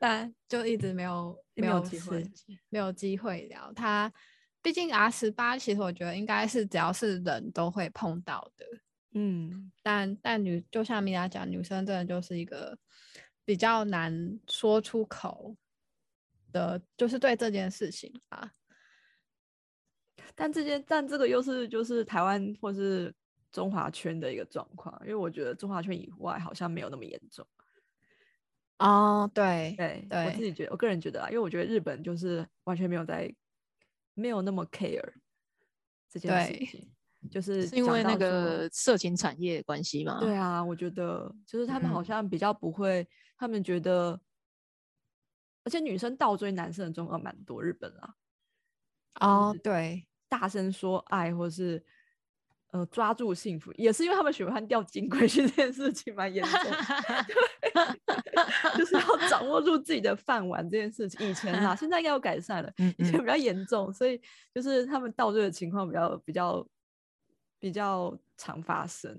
[0.00, 2.30] 但就一直没有没有有机会
[2.68, 4.12] 没有机会聊他。
[4.60, 8.66] 毕竟 R 十八，其实我觉得应该是只要是人都会碰到的。
[9.12, 12.78] 嗯，但但女就像米娅讲，女生真的就是一个
[13.44, 15.56] 比较难说出口
[16.52, 18.52] 的，就是对这件事情啊。
[20.34, 23.12] 但这件但这个又是就是台湾或是
[23.50, 27.46] 中华圈的一个状况，因为我觉得中华圈以外好像没有那么严重。
[28.78, 33.34] 哦，对对对我自己觉得，我个人觉得啊，因为我觉得日本就是完全没有在
[34.14, 35.12] 没有那么 care
[36.08, 36.88] 这件事情，
[37.28, 40.18] 就是是因为那个色情产业的关系吗？
[40.20, 44.18] 对啊，我觉得就是他们好嗯像比较不会，他们觉得，
[45.64, 48.14] 而且女生倒追男生的状况蛮多，日本啦，
[49.20, 51.82] 哦，对，大声说爱或是
[52.70, 56.58] 呃抓住幸福，也是因为他们喜欢掉金龟婿 这件事情蛮严重
[58.76, 61.28] 就是要掌握住自己的饭碗这件事情。
[61.28, 64.20] 以前啊， 现在应该有改善了，以前比较严重，所以
[64.54, 66.66] 就是他们倒追的情况比较比较
[67.58, 69.14] 比较常发生。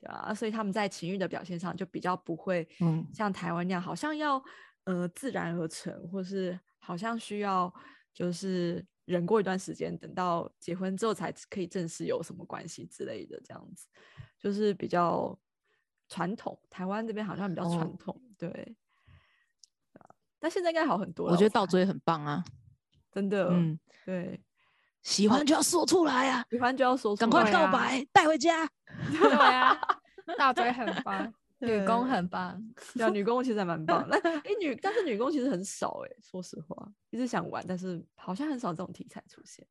[0.00, 4.42] 对啊，所以他们在情欲的表现上就比较不会嗯像台湾那样，好像要
[4.84, 7.72] 呃自然而成，或是好像需要
[8.12, 13.88] 就是忍过一段时间，等到结婚之后才可以正式有什么关系之类的，这样子
[14.38, 15.38] 就是比较
[16.08, 16.58] 传统。
[16.68, 18.76] 台湾这边好像比较传哦统，对。
[20.38, 22.44] 但现在应该好很多了，我觉得猜倒追很棒啊，
[23.10, 24.38] 真的，嗯，对，
[25.04, 28.68] 喜欢就要说出来啊，喜欢就要说出赶快告白，带回家。
[29.12, 29.78] 对啊，
[30.36, 32.60] 大嘴很棒，女工很棒。
[32.94, 34.16] 对啊，女工其实还蛮棒的。
[34.18, 39.64] 哎、 女，但是女工其实很少哎、说实话，一直想玩，但是好像很少这种题材出现。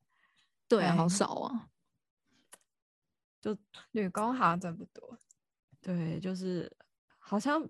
[0.68, 1.68] 对啊，好少啊。
[3.42, 3.58] 就
[3.92, 5.18] 女工好像真不多。
[5.82, 6.72] 对，就是
[7.18, 7.62] 好像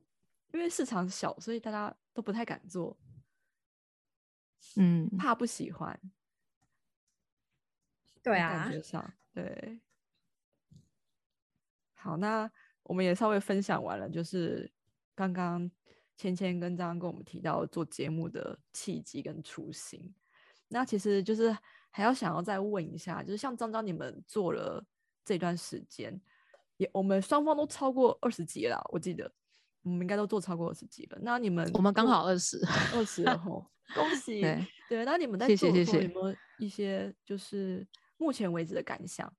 [0.51, 2.95] 因为市场小，所以大家都不太敢做，
[4.75, 5.99] 嗯，怕不喜欢。
[8.23, 9.79] 对啊感，觉上对。
[11.93, 12.49] 好，那
[12.83, 14.71] 我们也稍微分享完了，就是
[15.13, 15.69] 刚刚
[16.17, 20.13] 芊芊跟张张跟我们提到做节目的契机跟初心。
[20.67, 21.55] 那其实就是
[21.91, 24.83] 还要想要再问一下，就是像张张你们做了
[25.23, 26.19] 这段时间，
[26.77, 29.31] 也我们双方都超过二十集了，我记得
[29.83, 31.19] 我们应该都做超过二十集了。
[31.21, 32.59] 那你们我们刚好二十。
[32.93, 34.41] 二十了吼， 恭喜！
[34.41, 37.87] 对对，那你们在谢做的谢谢谢时候有没有一些就是
[38.23, 39.31] 目前为止的感想？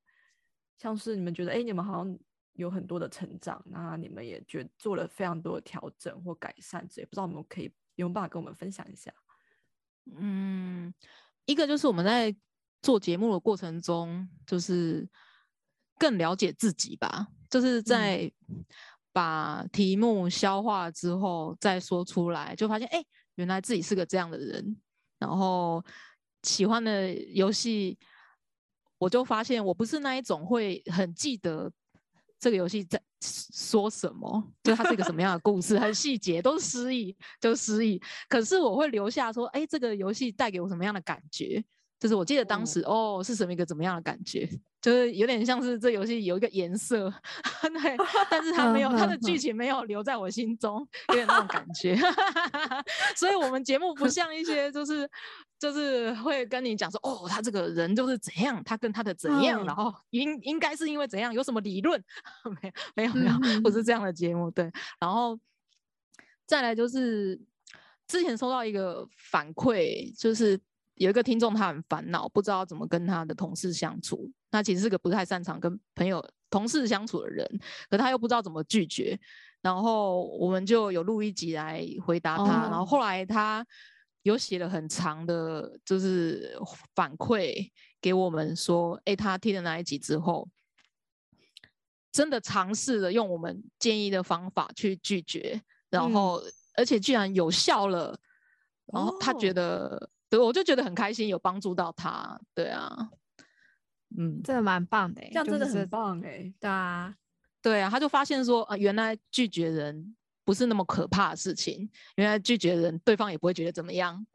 [0.76, 2.18] 像是你们觉得，哎、你们好像
[2.52, 9.10] 有很多的成长，那你们也觉得做了非常多的调整或改善这也，不知道你们可以有没有办法跟我们分享一下？
[10.18, 10.92] 嗯，
[11.46, 12.36] 一个就是我们在
[12.82, 15.08] 做节目的过程中，就是
[15.98, 18.30] 更了解自己吧，就是在
[19.12, 24.76] 把题目消化之后再说出来，就发现哎、诶原来自己是个这样的人，
[25.18, 25.82] 然后
[26.42, 27.98] 喜欢的游戏，
[28.98, 31.70] 我就发现我不是那一种会很记得。
[32.40, 34.52] 这个游戏在说什么？
[34.62, 37.98] 就它是一个什么样的故事，很细节，都是诗意，就是诗意。
[38.28, 41.64] 可是我会留下说，哎，这个游戏带给我什么样的感觉？
[41.98, 44.48] 就是我记得当时哦是什么一个怎么样的感觉，
[44.82, 47.12] 就是有点像是这游戏有一个颜色，
[47.62, 47.96] 对，
[48.30, 51.96] 但是它没有它的剧情没有留在我心中，有点那种感觉。
[53.16, 55.08] 所以我们节目不像一些就是
[55.58, 62.02] 就是会跟你讲说，哦，他这个人就是怎样，他跟他的怎样，嗯然后应应该是因为怎样，有什么理论？
[62.60, 64.70] 没有没有没有，嗯不是这样的节目，对。
[65.00, 65.38] 然后
[66.46, 67.40] 再来就是
[68.06, 70.60] 之前收到一个反馈，就是
[70.96, 74.30] 有一个听众他很烦恼，不知道怎么跟他的同事相处。
[74.50, 77.48] 他其实是个不太擅长跟朋友、同事相处的人，
[77.90, 79.18] 可他又不知道怎么拒绝。
[79.60, 83.66] 然后我们就有录一集来回答他，然后哦后来他
[84.22, 86.56] 有写了很长的，就是
[86.94, 90.48] 反馈给我们说，哎，他听了那一集之后，
[92.12, 96.42] 真的尝试了用我们建议的方法去拒绝，然嗯后、
[96.76, 98.16] 而且居然有效了，
[98.92, 103.08] 然后他觉哦得，对我就觉得很开心，有帮助到他，对啊，
[104.18, 107.14] 嗯，真的蛮棒的欸，这样真的是很棒哎、对啊，
[107.62, 114.26] 对啊，他就发现说，啊，原来拒绝人不是那么可怕的事情，原来拒绝人对方也不会觉得怎么样，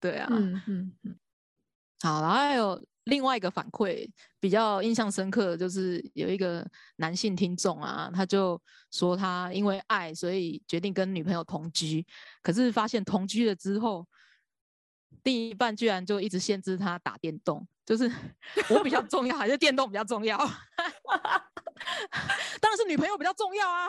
[0.00, 1.16] 对啊，嗯嗯嗯，
[2.00, 8.58] 好，然后还有另外一个反馈比较印象深刻的，就是有一个男性听众啊，他就
[8.90, 12.06] 说他因为爱，所以决定跟女朋友同居，
[12.42, 14.08] 可是发现同居了之后，
[15.24, 18.10] 另一半居然就一直限制他打电动，就是
[18.70, 20.38] 我比较重要还是电动比较重要？
[22.60, 23.88] 当然是女朋友比较重要啊。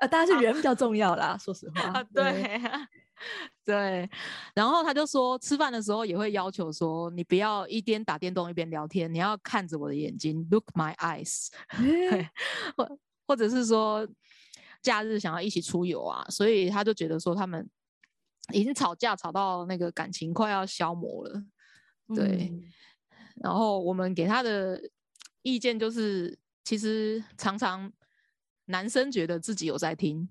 [0.00, 2.02] 呃，当然是人比较重要啦，说实话啊，。
[2.14, 2.60] 对
[3.64, 4.08] 对，
[4.54, 12.28] 然后他就说吃饭的时候也会要求说，你不要一边打电动一边聊天，你要看着我的眼睛，look my eyes，诶
[12.76, 14.06] 或或者是说
[14.82, 17.66] 假日想要一起出游啊，所以他就觉得说他们
[18.52, 21.42] 已经吵架吵到那个感情快要消磨了，
[22.14, 22.62] 对嗯
[23.42, 24.80] 然后我们给他的
[25.42, 27.92] 意见就是，其实常常
[28.66, 30.28] 男生觉得自己有在听，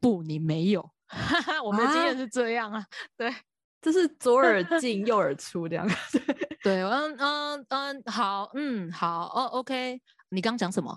[0.00, 0.90] 不，你没有。
[1.64, 2.84] 我们的经验啊是这样啊，
[3.16, 3.32] 对
[3.80, 5.88] 这是左耳进右耳出这样。
[6.62, 10.96] 对，嗯嗯嗯，好，嗯好，哦，OK，你刚讲什么？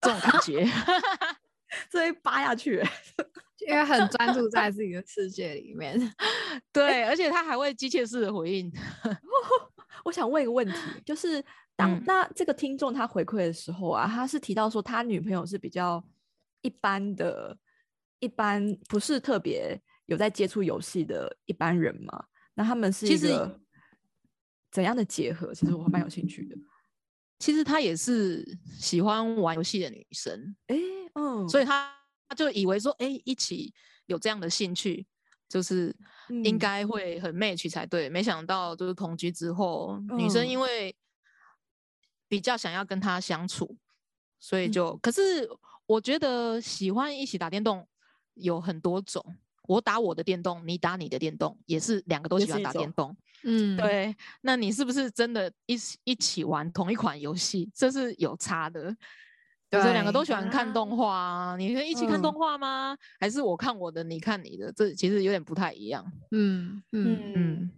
[0.00, 0.64] 这种感觉，
[1.90, 2.82] 这一扒下去，
[3.68, 5.98] 因为很专注在自己的世界里面。
[6.72, 8.72] 对，而且他还会机械式的回应。
[10.04, 11.42] 我想问一个问题，就是
[11.76, 16.04] 当那这个听众他回馈的时候啊，他是提到说他女朋友是比较
[16.62, 17.56] 一般的，
[18.18, 22.26] 一般不是特别有在接触游戏的一般人嘛？
[22.54, 23.60] 那他们是一个
[24.70, 25.54] 怎样的结合？
[25.54, 26.56] 其实我蛮有兴趣的。
[27.44, 28.42] 其实她也是
[28.78, 30.76] 喜欢玩游戏的女生，哎，
[31.12, 31.94] 嗯，所以她
[32.26, 33.70] 她就以为说，哎，一起
[34.06, 35.06] 有这样的兴趣，
[35.46, 35.94] 就是
[36.42, 38.08] 应该会很 match 才对。
[38.08, 40.96] 没想到就是同居之后，女生因为
[42.26, 43.76] 比较想要跟他相处，
[44.38, 45.46] 所以就，可是
[45.84, 47.86] 我觉得喜欢一起打电动
[48.32, 49.22] 有很多种。
[49.66, 53.16] 我打我的电动，你打你的电动，也是两个都喜欢打电动。
[53.44, 54.14] 嗯，对。
[54.42, 57.70] 那你是不是真的一起一起玩同一款游戏？
[57.74, 58.94] 这是有差的。
[59.70, 62.96] 对，两个都喜欢看动画啊，你可以一起看动画吗？
[63.18, 64.72] 还是我看我的，你看你的？
[64.72, 66.04] 这其实有点不太一样。
[66.30, 67.70] 嗯嗯嗯，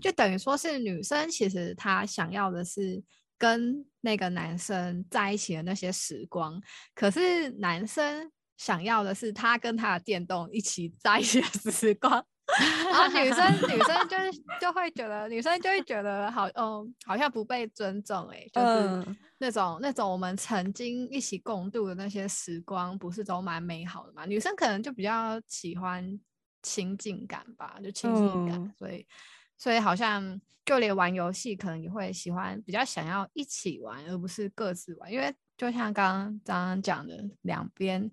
[0.00, 3.02] 就等于说是女生其实她想要的是
[3.38, 6.60] 跟那个男生在一起的那些时光，
[6.94, 8.30] 可是男生。
[8.56, 12.12] 想要的是他跟他的电动一起 在一起的时光，
[12.90, 24.24] 然后女生女生就是就会觉得女生就会觉得好嗯好像不被尊重哎，就是那种那种我们曾经一起共度的那些时光不是都蛮美好的嘛？
[24.26, 26.18] 女生可能就比较喜欢
[26.62, 29.06] 亲近感吧，就亲近感，所以
[29.58, 38.10] 所以好像就连玩游戏可能也会喜欢比较想要一起玩，而不是各自玩，因为就像刚刚刚刚讲的两边。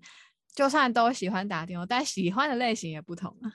[0.54, 3.52] 就算都喜欢打电话，但喜欢的类型也不同啊。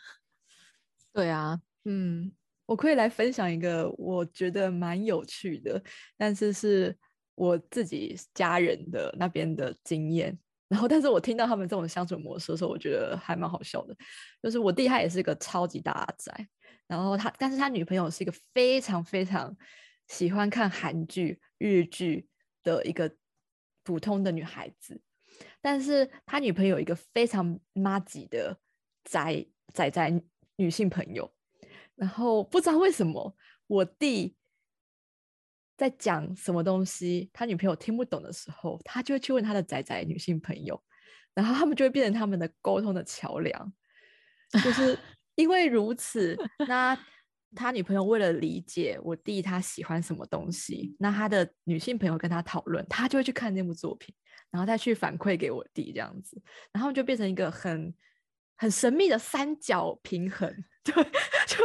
[1.13, 2.31] 对啊，嗯，
[2.65, 5.81] 我可以来分享一个我觉得蛮有趣的，
[6.17, 6.97] 但是是
[7.35, 10.37] 我自己家人的那边的经验。
[10.69, 13.95] 然后，但是我听到他们这种相处模式的时候，我觉得还蛮好笑的。
[14.43, 16.47] 就是我弟他也是一个超级大宅，
[16.87, 19.55] 然后他，但是他女朋友是一个非常非常
[20.09, 22.27] 喜欢看韩剧、日剧
[22.63, 23.09] 的一个
[23.83, 24.99] 普通的女孩子。
[25.61, 28.57] 但是他女朋友一个非常妈吉的
[29.03, 30.21] 宅宅宅
[30.55, 31.31] 女性朋友，
[31.95, 33.35] 然后不知道为什么
[33.67, 34.35] 我弟
[35.75, 40.81] 在讲什么东西，他女朋友听不懂的时候，他就会去问他的宅宅女性朋友，
[41.33, 43.73] 然后他们就会变成他们的沟通的桥梁。
[44.63, 44.97] 就是
[45.35, 46.35] 因为如此，
[46.67, 46.97] 那
[47.55, 54.15] 他女朋友为了理解我弟他喜欢什么东西，那他的女性朋友跟他讨论，他就会去看那部作品。
[54.51, 57.93] 然后再去反馈给我弟这样子，然后就变成一个很
[58.55, 60.51] 很神秘的三角平衡，
[60.83, 60.93] 对，
[61.47, 61.57] 就。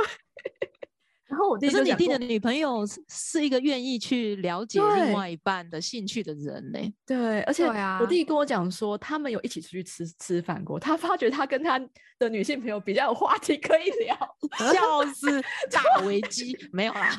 [1.28, 11.80] 然后我弟是你弟的女朋友是是一个愿意去了解另外一半的兴趣的人呢，对，而且我弟跟我讲说，他们有一起出去吃吃饭过，他发觉他跟他
[12.18, 14.14] 的女性朋友比较有话题可以聊，
[14.74, 15.40] 笑死，
[15.72, 17.16] 大危机没有啦，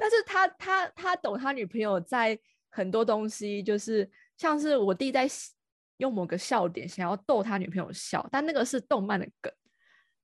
[0.00, 2.38] 但是他他他懂他女朋友在
[2.70, 4.10] 很多东西就是。
[4.40, 5.28] 像是我弟在
[5.98, 9.52] 用某个笑点想要逗他女朋友笑，但那个是动漫的梗，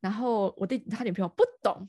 [0.00, 1.86] 然后我弟他女朋友不懂，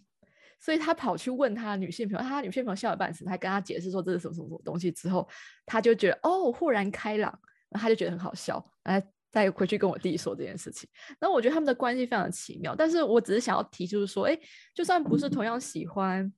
[0.60, 5.26] 所以他跑去问他女性朋友，他女性朋友笑了半死，他跟他解释说这是什么什么什么东西之后，
[5.66, 7.32] 他就觉得哦豁然开朗，
[7.70, 10.90] 然后他就觉得很好笑，然后再回去跟我弟说这件事情。
[11.22, 14.38] 那我觉得他们的关系非常的奇妙，但是我只是想要提就是说，哎，
[14.74, 16.30] 就算不是同样喜欢。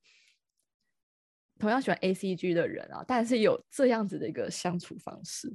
[1.58, 5.54] 同样喜欢 A C G 的人啊，但是有这样子的一个相处方式。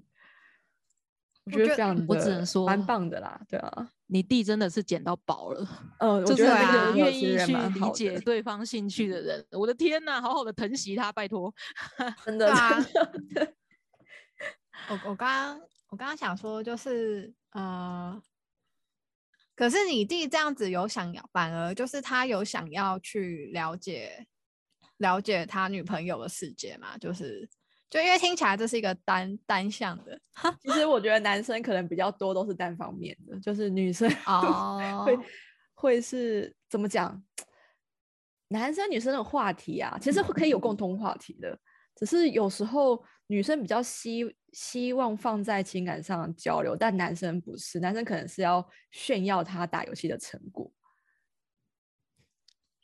[1.46, 5.68] 我觉得这样，我只能说蛮棒的啦，对啊，你弟真的是捡到宝了，
[6.00, 9.46] 嗯，就是那个愿意去理解对方兴趣的人。
[9.52, 11.54] 我的天呐，好好的疼惜他，拜托，
[12.26, 12.72] 真的啊。
[14.90, 18.20] 我我刚刚我刚刚想说，就是呃，
[19.56, 24.26] 可是你弟这样子有想要，反而就是他有想要去了解
[24.98, 27.48] 了解他女朋友的世界嘛，就是。
[27.90, 30.20] 就因为听起来这是一个单单向的，
[30.62, 35.18] 其实我觉得男生可能比较多都是单方面的，就是女生哦 会
[35.74, 37.24] 会是怎么讲？
[38.50, 41.58] 男生女生的话题啊，其实可以有共同话题的，
[41.96, 50.72] 只是有时候女生比较希希望放在情感上交流，但男生不是，男生可能是要炫耀他打游戏的成果。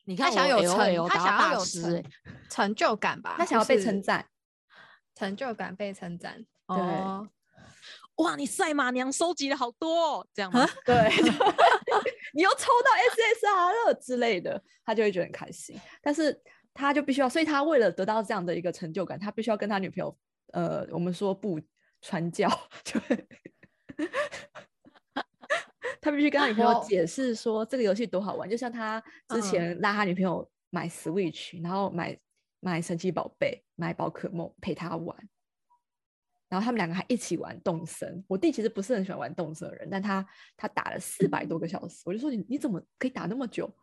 [0.05, 2.03] 你看，他想有成，他想要有成
[2.49, 3.35] 成就感吧？
[3.37, 4.25] 他想要被称赞。
[5.21, 6.77] 成就感被称赞，对，
[8.23, 10.65] 哇，你赛马娘收集了好多，这样吗？
[10.83, 10.95] 对，
[12.33, 15.79] 你又抽到 SSR 了之类的，他就会觉得很开心。
[16.01, 16.41] 但是
[16.73, 20.17] 他就必须要，所以他为了得到这样的一个成就感，他必须要跟他女朋友，
[20.53, 21.61] 呃，我们说不
[22.01, 22.49] 传教，
[22.83, 22.99] 就
[26.01, 28.49] 他必须跟他女朋友解释说这个游戏多好玩。
[28.49, 28.99] 就像他
[29.29, 32.17] 之前拉他女朋友买 Switch，然后买
[32.59, 35.17] 买神奇宝贝，买宝可梦陪他玩。
[36.47, 38.23] 然后他们两个还一起玩动森。
[38.27, 40.23] 我弟其实不是很喜欢玩动森的人，但他
[40.55, 42.03] 他打了四百多个小时。
[42.05, 43.73] 我就说你你怎么可以打那么久？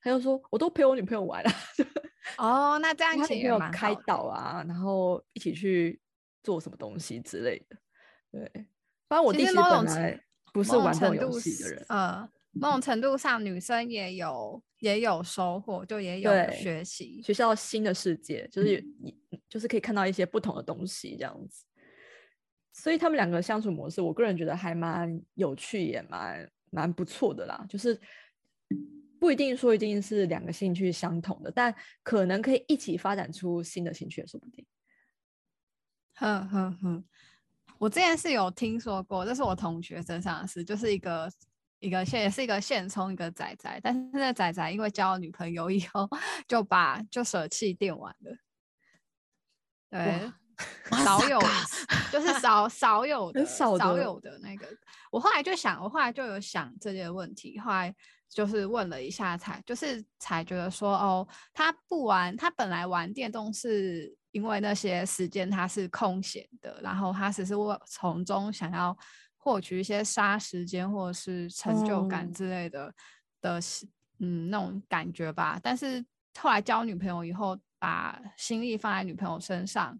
[0.00, 1.50] 他就说我都陪我女朋友玩了。
[2.38, 6.00] 哦，那这样子也蛮开导啊，然后一起去
[6.42, 7.76] 做什么东西之类的。
[8.30, 8.66] 对，
[9.08, 10.20] 反正我弟其实本来
[10.52, 11.86] 不是玩这种游戏的人。
[11.88, 18.84] 呃，某种程度上，女生也有也有收获，就也有学习学校新的世界，就是
[19.48, 21.64] 就是可以看到一些不同的东西这样子。
[22.72, 27.66] 所以他们两个相处模式，我个人觉得还蛮有趣，也蛮蛮不错的啦。
[27.68, 28.00] 就是
[29.18, 31.74] 不一定说一定是两个兴趣相同的，但
[32.04, 34.64] 可能可以一起发展出新的兴趣，也说不定。
[36.14, 37.04] 哼哼哼，
[37.78, 41.28] 我之前是有听说过，这是我同学身上的事，就是一个
[41.80, 46.08] 一个现也是一个现充一个仔仔，但是那仔仔因为交了女朋友以后，
[46.48, 48.36] 就把就舍弃电玩了。
[49.90, 50.32] 对。
[50.90, 51.40] 少有，
[52.10, 54.66] 就是少少有 的少有的那个。
[55.08, 57.94] 我后来就想，我后来就有想这些问题，后来
[58.28, 68.96] 就是问了一下，才就是才觉得说，哦，他不玩，他本来玩电动是因为那些时间他是空闲的，然后他只是为从中想要
[69.38, 72.94] 获取一些杀时间或者是成就感之类的
[73.40, 73.58] 的，
[74.18, 75.58] 嗯，那种感觉吧。
[75.62, 76.04] 但是
[76.38, 79.98] 后来交女朋友以后，把心力放在女朋友身上。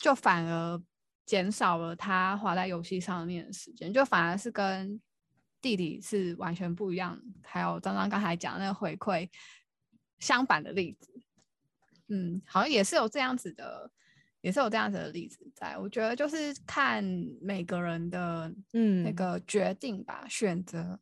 [0.00, 0.80] 就反而
[1.26, 5.00] 减少了他花在游戏上面的时间，就反而是跟
[5.60, 7.20] 弟弟是完全不一样。
[7.42, 9.28] 还有刚刚刚才讲那个回馈
[10.20, 11.20] 相反的例子，
[12.06, 13.90] 嗯，好像也是有这样子的，
[14.40, 15.76] 也是有这样子的例子在。
[15.78, 17.04] 我觉得就是看
[17.40, 20.98] 每个人的嗯那个决定吧，选择，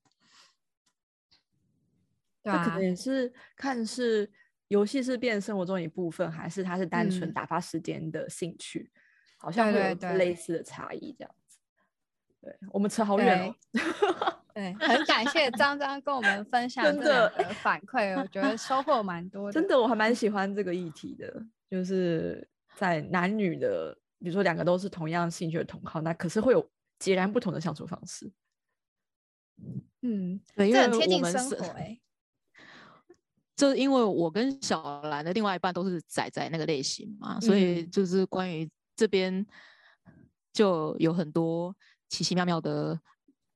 [2.42, 4.30] 对可能也是看是。
[4.68, 8.90] 游戏是变生活中一部分，还是它是单纯打发时间的兴趣？
[9.36, 11.58] 好像会有类似的差异这样子。
[12.40, 13.54] 对我们扯好远哦。
[14.52, 17.30] 对，很感谢张张跟我们分享这个
[17.62, 19.52] 反馈，我觉得收获蛮多的。
[19.52, 22.44] 真的，我还蛮喜欢这个议题的，就是
[22.76, 28.30] 在男女的，比如说两个都是同样兴趣的同好，那可是会有截然不同的相处方式。
[30.02, 31.98] 嗯，对，这很贴近生活哎。
[33.56, 39.44] 就是因为我跟小兰的另外一半都是仔仔那个类型嘛，所以就是关于这边
[40.52, 41.74] 就有很多
[42.10, 43.00] 奇奇妙妙的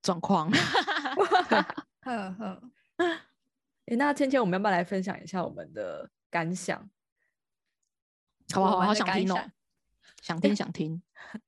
[0.01, 0.51] 状况。
[2.01, 2.63] 呵呵，
[3.85, 6.89] 哎，那芊芊，我们要不要来分享一下我们的感想？
[8.53, 8.81] 好不好？
[8.81, 9.51] 好想听哦，
[10.23, 11.03] 想 听想听。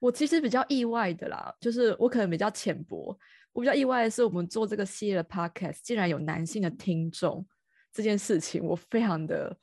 [0.00, 3.18] 我其实比较意外的啦，就是我可能比较浅薄。
[3.52, 7.44] 我比较意外的是，我们做这个系列的 podcast 竟然有男性的听众。
[7.92, 9.58] 这件事情我非常的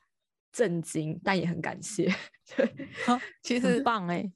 [0.52, 2.14] 震惊，但也很感谢。
[2.54, 2.70] 对，
[3.42, 4.30] 其实棒哎，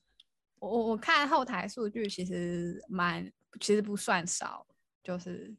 [0.60, 4.66] 我我看后台数据，其实蛮，其实不算少，
[5.02, 5.54] 就是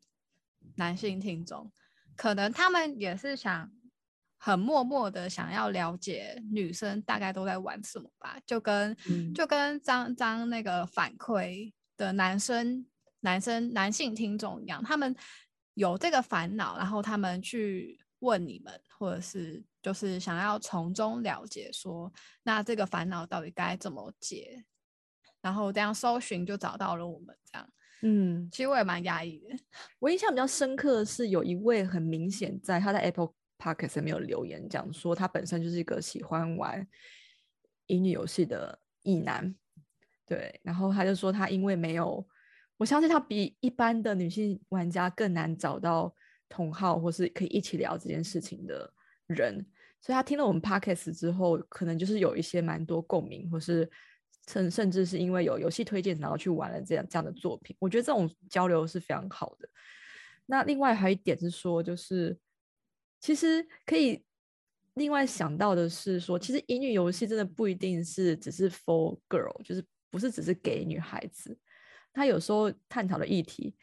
[0.78, 1.72] 男性听众，
[2.16, 3.72] 可能他们也是想
[4.44, 8.98] 很默默的想要了解女生大概都在玩什么吧，就跟
[9.36, 12.84] 就跟张张那个反馈的男生
[13.20, 15.16] 男生男性听众一样，他们
[15.76, 18.00] 有这个烦恼，然后他们去。
[18.22, 22.14] 问你们，或者是就是想要从中了解，说
[22.44, 24.64] 那这个烦恼到底该怎么解，
[25.42, 27.68] 然后这样搜寻就找到了我们这样。
[28.04, 29.58] 嗯，其实我也蛮压抑的。
[29.98, 36.88] 我印象比较深刻的是，有一位很明显在他在 Apple Park 上面有留言，讲说他本身就是一个喜欢玩
[37.86, 39.54] 乙女游戏的异男。
[40.26, 42.28] 对，然后他就说他因为没有，
[42.78, 46.16] 我相信他比一般的女性玩家更难找到。
[46.54, 48.94] 同号或是可以一起聊这件事情的
[49.28, 49.66] 人，
[50.02, 53.90] 所以他听了我们 podcast 之后，可能就是有一些蛮多共鸣，或是
[54.50, 57.74] 甚甚至是因为有游戏推荐，然后去玩了这样这样的作品。
[57.80, 59.70] 我觉得这种交流是非常好的。
[60.46, 62.38] 那另外还有一点是说，就是
[63.22, 64.22] 其实可以
[64.96, 71.58] 另外想到的是说，其实乙女游戏真的不一定是只是 for girl，就是不是只是给女孩子。
[72.12, 73.74] 他有时候探讨的议题，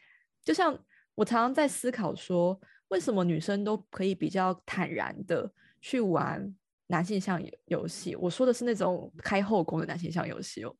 [0.43, 0.79] 就像。
[1.15, 6.55] 我常常在思考说，为什么女生都可以比较坦然的去玩
[6.87, 8.15] 男性向游戏？
[8.15, 10.73] 我说的是那种开后宫的男性向游戏哦，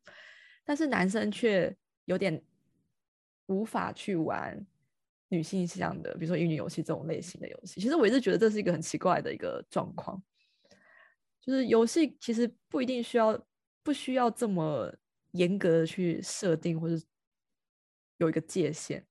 [0.64, 2.41] 但是男生却有点
[3.47, 4.66] 无法去玩
[5.30, 7.80] 女性向的，比如说乙女游戏这种类型的游戏。
[7.80, 10.21] 其实我一直觉得这是一个很奇怪的一个状况，
[11.41, 13.39] 就是游戏其实不一定需要
[13.84, 14.93] 不需要这么
[15.32, 16.95] 严格的去设定，或者
[18.17, 19.05] 有一个界限。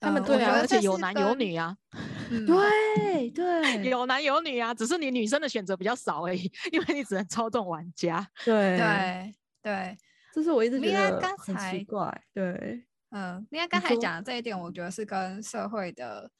[0.00, 1.76] 他们呃对啊，而且有男有女啊，
[2.30, 8.24] 嗯对对有男有女啊，只是你女生的选择比较少而已，因为你只能操纵玩家。
[8.44, 9.98] 对，对对，
[10.32, 12.24] 这是我一直觉得很奇怪。
[12.32, 16.30] 对，嗯，因为刚才说讲的这一点，我觉得是跟社会的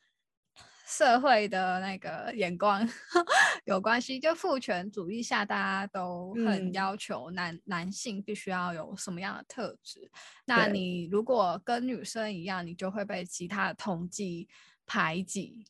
[0.87, 2.87] 社会的那个眼光
[3.65, 4.19] 有关系。
[4.21, 10.11] 就父权主义下，大家都很嗯要求男、男性必须要有什么样的特质。
[10.45, 14.49] 那你如果跟女生一样，你就会被其他的统计
[14.87, 15.65] 排挤。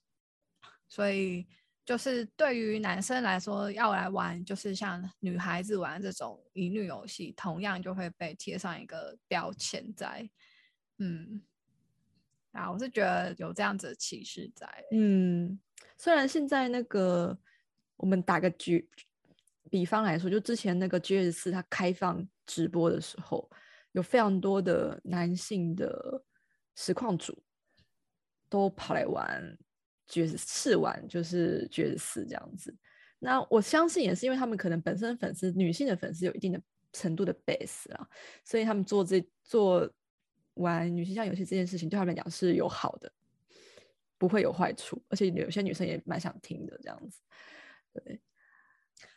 [0.88, 1.46] 所以
[1.84, 10.28] 就是对于男生来说，要来玩就是像女孩子玩这种乙女游戏，同样就会被贴上一个标签在。
[10.98, 11.40] 嗯，
[12.52, 14.66] 啊，我是觉得有这样子的歧视在。
[14.92, 15.58] 嗯，
[15.96, 17.36] 虽然现在那个
[17.96, 18.88] 我们打个举
[19.70, 23.50] 比方来说，就之前那个 G S 四它开放直播的时候，
[23.92, 26.24] 有非常多的男性的
[26.74, 27.42] 实况主
[28.48, 29.56] 都跑来玩
[30.06, 32.74] G S 试玩，就是 G S 四这样子。
[33.18, 38.08] 那我相信也是因为他们可能本身粉丝女性的粉丝有一定的程度的 base 啊，
[38.44, 39.92] 所以他们做这做
[40.58, 43.10] 玩女性向游戏这件事情对他们来讲是有好的，
[44.18, 47.20] 不会有坏处，而且有些女生也蛮想听的这样子。
[47.92, 48.20] 对，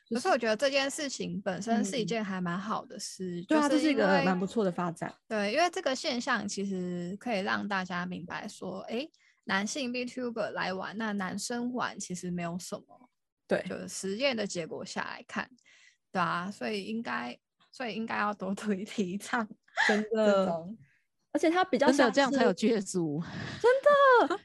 [0.09, 5.13] 可是我觉得这件事情本身是一嗯件还蛮好的事，对啊，就这是一个蛮不错的发展。
[5.27, 9.07] 对，因为这个现象其实可以让大家明白说，哎，
[9.43, 13.09] 男性 VTuber 来玩，那男生玩其实没有什么。
[13.47, 15.49] 对，就是实验的结果下来看，
[16.11, 17.37] 对啊，所以应该，
[17.69, 19.45] 所以应该要多多提倡
[19.87, 20.77] 真的，种。
[21.31, 23.21] 而且它比较真的像这样才有是 GS 五。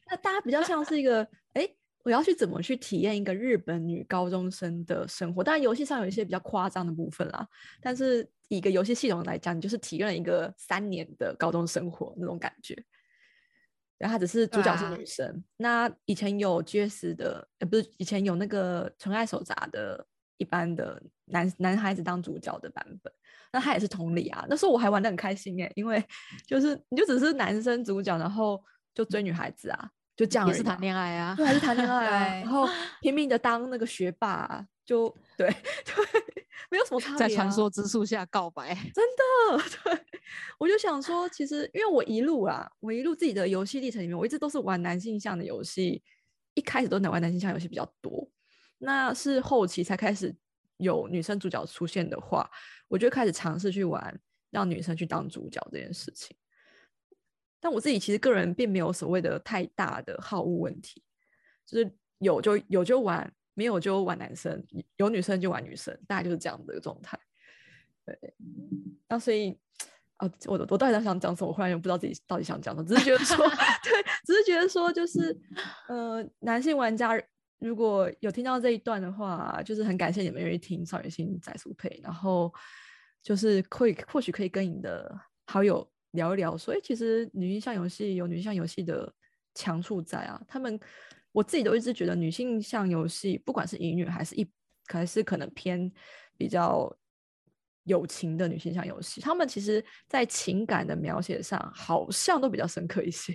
[0.09, 1.69] 那大家比较像是一个，哎，
[2.05, 5.43] 我要去怎么去体验一个日本女高中生的生活？
[5.43, 7.47] 当然，游戏上有一些比较夸张的部分啦，
[7.81, 12.77] 但是以一个游戏系统来讲，你就是体验了一个三年的高中生活那种感觉。
[13.99, 15.43] 然后他只是主角是女生。
[15.57, 20.07] 那以前有 GS 的，呃，不是以前有那个《纯爱手札》的
[20.37, 23.11] 一般的男男孩子当主角的版本，
[23.57, 24.45] 那他也是同理啊。
[24.51, 26.05] 那时候我还玩的很开心耶，因为
[26.47, 28.63] 就是你就只是男生主角，然后
[28.95, 32.69] 就追女孩子啊，就这样也是谈恋爱啊对，，还是谈恋爱啊， 然后
[33.01, 35.49] 拼命的当那个学霸啊、就对
[35.85, 36.23] 对，
[36.71, 37.19] 没有什么差别、啊。
[37.19, 38.75] 在传说之树下告白。
[38.75, 39.99] 真的， 对，
[40.59, 46.03] 我就想说，其实因为我一路啊，我一路自己的游戏历程里面，我一直都是玩男性向的游戏，
[46.53, 48.29] 一开始都能玩男性向游戏比较多，
[48.79, 50.35] 那是后期才开始
[50.79, 52.51] 有女生主角出现的话，
[52.89, 54.19] 我就开始尝试去玩
[54.51, 56.37] 让女生去当主角这件事情。
[57.59, 61.03] 但我自己其实个人并没有所谓的太大的好恶问题，
[61.65, 64.65] 就是有就有就玩，没有就玩男生，
[64.97, 67.19] 有女生就玩女生，大概就是这样的一个状态。
[68.05, 68.35] 对，
[69.09, 69.59] 那所以，
[70.19, 71.49] 啊，我我到底在想讲什么？
[71.49, 73.37] 我忽然又不知道自己到底想讲什么，只是觉得说，
[73.83, 75.37] 对，只是觉得说，就是，
[75.89, 77.21] 呃，男性玩家
[77.59, 82.53] 如果有听到这一段的话，就是很感谢你们愿意听少女心宅速配，然后
[83.23, 89.13] 就是可以或许可以跟你的好友聊一聊，所以，其实女性向游戏有女性向游戏的
[89.55, 90.79] 强处在啊，他们
[91.33, 94.47] 我自己都一直觉得女性向游戏，不管是乙女还是一
[94.87, 95.91] 还是可能偏
[96.37, 96.95] 比较
[97.85, 103.35] 友情的女性向游戏，他们其实在情感的描写上好像都比较深刻一些，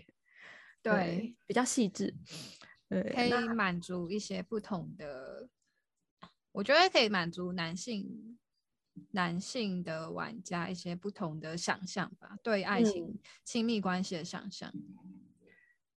[0.84, 2.14] 对，比较细致。
[2.92, 5.48] 对，可以满足一些不同的，
[6.52, 8.38] 我觉得可以满足男性
[9.12, 14.70] 男性的玩家一些不同的想象吧，对爱情、亲密关系的想象。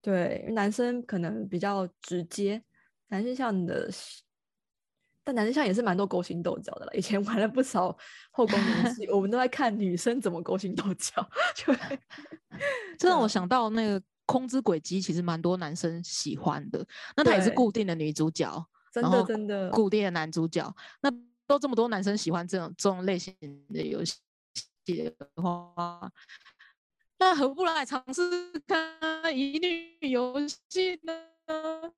[0.01, 2.63] 对，因为男生可能比较直接，
[3.09, 3.91] 男性向的，
[5.25, 6.95] 但男生向也是蛮多勾心斗角的了。
[6.95, 7.89] 以前玩了不少
[8.31, 11.99] 后宫游戏， 我们都在看女生怎么勾心斗角， 就会
[12.97, 16.87] 这让我嗯想到那个《空之轨迹》，其实蛮多男生喜欢的。
[17.17, 20.75] 那她也是固定的女主角，真的真的固定的男主角。
[21.01, 21.11] 那
[21.47, 23.35] 都这么多男生喜欢这种这种类型
[23.73, 24.17] 的游戏
[24.87, 26.11] 的话，
[27.19, 28.23] 那何不来尝试
[28.67, 31.93] 看乙女游戏呢？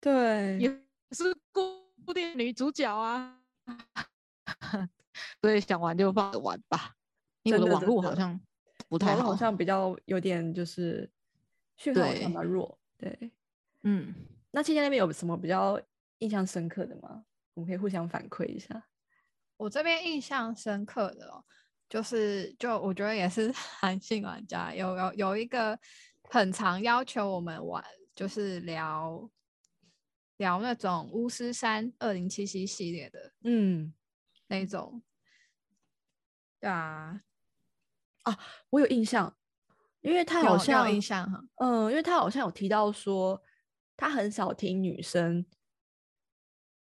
[0.00, 0.68] 对，也
[1.10, 3.38] 是固定女主角啊。
[5.40, 6.94] 所以想玩就放着玩吧，
[7.42, 8.40] 因为我的网络好像
[8.88, 9.24] 不太好。
[9.24, 11.10] 好像比较有点就是
[11.82, 12.78] 讯号好像比对较弱。
[12.96, 13.32] 对，
[13.82, 14.14] 嗯，
[14.52, 15.80] 那倩倩那边有什么比较
[16.18, 17.24] 印象深刻的吗？
[17.54, 18.86] 我们可以互相反馈一下。
[19.56, 21.44] 我这边印象深刻的哦，
[21.88, 25.78] 就是就我觉得也是 韩信玩家有有有一个
[26.30, 29.28] 很常要求我们玩，就是聊
[30.36, 33.92] 聊那种巫师三二零七七系列的嗯，
[34.46, 35.02] 那种。
[36.60, 37.20] 对啊，
[38.70, 39.36] 我有印象，
[40.02, 41.42] 因为他好像印象哈。
[41.56, 43.42] 嗯，因为他好像有提到说，
[43.96, 45.44] 他很少听女生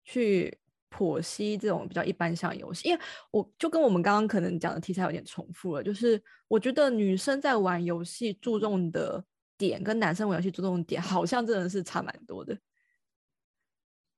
[0.04, 0.58] 去
[0.90, 3.00] 剖析这种比较一般向游戏，因为
[3.30, 9.24] 我就跟我们刚刚可能讲的题材有点重复了，就是我觉得女生在玩游戏注重的
[9.56, 12.56] 点跟男生玩游戏注重的点好像真的是差蛮多的，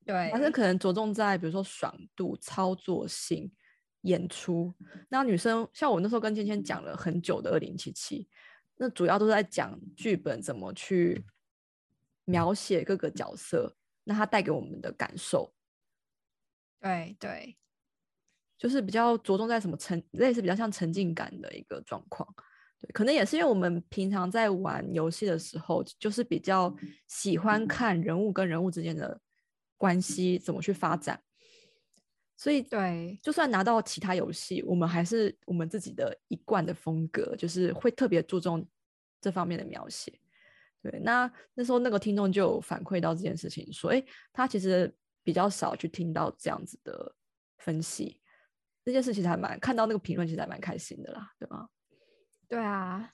[0.04, 3.50] 对，男生可能着重在比如说爽度、操作性、
[4.02, 4.74] 演出，
[5.08, 8.28] 那女生像我那时候跟芊芊讲了很久的二零七七，
[8.76, 11.24] 那主要都是在讲剧本怎么去
[12.24, 15.52] 描写各个角色，那它带给我们的感受，
[16.80, 17.56] 对对
[18.58, 22.26] 就是比较着重在什么沉，类似比较像沉浸感的一个状况。
[22.78, 26.74] 对，可能也是因为我们平常在玩游戏的时候，就是比较
[27.06, 29.18] 喜欢看人物跟人物之间的
[29.76, 31.22] 关系怎么去发展，
[32.36, 38.66] 所以对就算拿到其他游戏，我们还是我们自己的一贯的风格，就是会特别注重
[39.20, 40.12] 这方面的描写。
[40.82, 47.14] 对，那那时候那个听众就有反馈到这件事情，说，哎，他其实比较少去听到这样子的
[47.58, 48.20] 分析，
[48.84, 51.68] 这件事其实还蛮看到那个评论，其实还蛮开心的啦，对吗？
[52.46, 53.10] 对啊，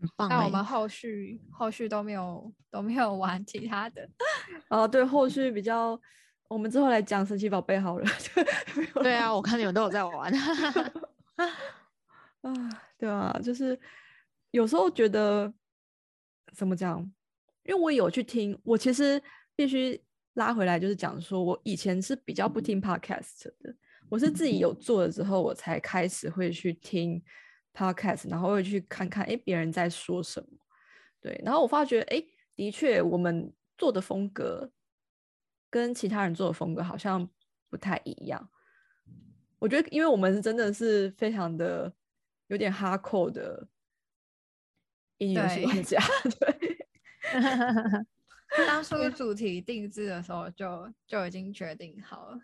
[0.00, 0.34] 很棒欸。
[0.34, 4.08] 但我们后续后续都没有都没有玩其他的。
[4.68, 6.00] 啊， 对，后续比较，
[6.50, 8.06] 我们之后来讲神奇宝贝好了。
[9.02, 10.32] 对啊，我看你们都有在玩。
[12.42, 12.52] 啊，
[12.98, 13.78] 对啊，就是
[14.50, 15.52] 有时候觉得
[16.52, 17.00] 怎么讲，
[17.62, 19.22] 因为我有去听，我其实
[19.54, 20.02] 必须
[20.34, 23.72] 拉回来，就是讲说我以前是比较不听 podcast 的，
[24.08, 27.22] 我是自己有做了之后，我才开始会去听
[27.72, 30.48] podcast，然后会去看看哎别人在说什么，
[31.20, 32.20] 对，然后我发觉哎，
[32.56, 34.68] 的确我们做的风格
[35.70, 37.26] 跟其他人做的风格好像
[37.68, 38.50] 不太一样。
[39.58, 41.92] 我觉得，因为我们是真的是非常的
[42.48, 43.68] 有点哈扣的
[45.18, 46.00] 英语游戏对玩家，
[46.40, 46.86] 对，
[48.66, 52.40] 当初主题定制的时候就就已经决定好了，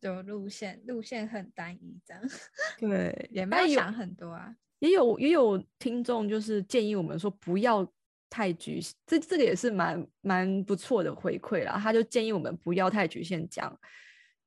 [0.00, 2.22] 就路线路线很单一，这样
[2.80, 4.56] 对，也没有想很多啊。
[4.78, 7.86] 也有也有听众就是建议我们说不要
[8.30, 11.78] 太局限，这这个也是蛮蛮不错的回馈啦。
[11.78, 13.78] 他就建议我们不要太局限讲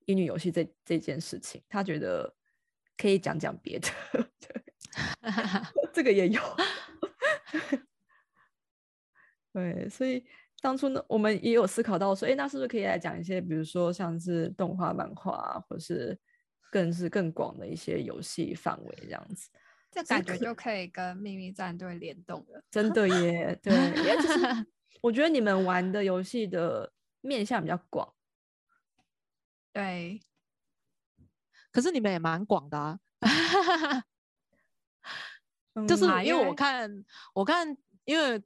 [0.05, 2.33] 英语游戏这这件事情，他觉得
[2.97, 3.89] 可以讲讲别的，
[4.39, 4.63] 对
[5.93, 6.41] 这个也有。
[9.53, 10.25] 对，所以
[10.61, 16.17] 当初呢，我们也有思考到说，哎，那是不是可以来讲一些，比如说像是动画、漫画啊，或是
[16.71, 19.49] 更是更广的一些游戏范围这样子。
[19.93, 22.63] 这感觉就可以跟秘密战队联动了。
[22.71, 24.39] 真的耶，对，因为其实
[25.01, 26.91] 我觉得你们玩的游戏的
[27.21, 28.13] 面向比较广，
[29.71, 30.19] 对，
[31.71, 32.99] 可是你们也蛮广的啊，
[35.87, 38.41] 就嗯是啊因为因为我看我看，因为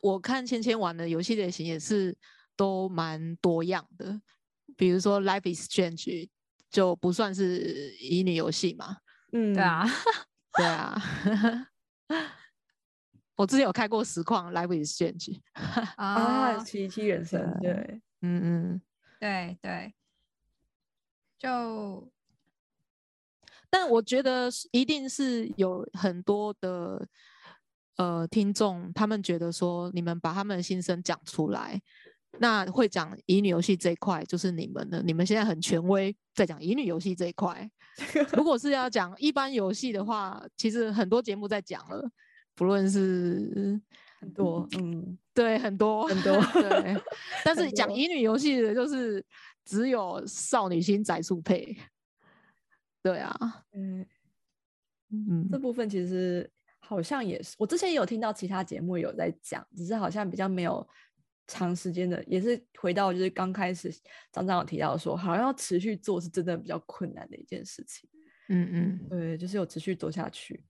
[0.00, 2.16] 我看芊芊玩的游戏类型也是
[2.56, 4.20] 都蛮多样的，
[4.76, 6.04] 比如说《Life is Strange》
[6.70, 8.96] 就不算是乙女游戏嘛，
[9.32, 9.86] 嗯，对啊，
[10.54, 11.00] 对啊，
[13.36, 15.40] 我之前有开过实况《Live is Strange
[15.96, 18.82] 》，啊，啊，奇奇人生，对对，嗯嗯，
[19.18, 19.94] 对对，
[21.38, 22.10] 就
[23.70, 27.08] 但我觉得一定是有很多的
[27.96, 31.80] 呃听众，他们觉得说你们把他们的心声讲出来，
[32.38, 37.70] 那会讲乙女游戏这一块就是你们的，你们现在很权威，在讲乙女游戏这一块。
[38.34, 42.10] 如果是要讲一般游戏的话，其实很多节目在讲了，
[42.54, 43.78] 不论是
[44.18, 46.96] 很多，嗯，对很多很多对，
[47.44, 49.22] 但是讲乙女游戏的，就是
[49.64, 51.76] 只有少女心宅速配。
[53.02, 53.36] 对啊，
[53.72, 54.06] 嗯，
[55.10, 60.88] 嗯这部分其实好像也是，我之前也有听到其他节目有在讲，只是好像比较没有
[61.46, 63.92] 长时间的，也是回到就是刚开始
[64.30, 68.08] 张张有提到说，好像要持续做是真的比较困难的一件事情。
[68.48, 70.64] 嗯嗯，对，就是有持续做下去。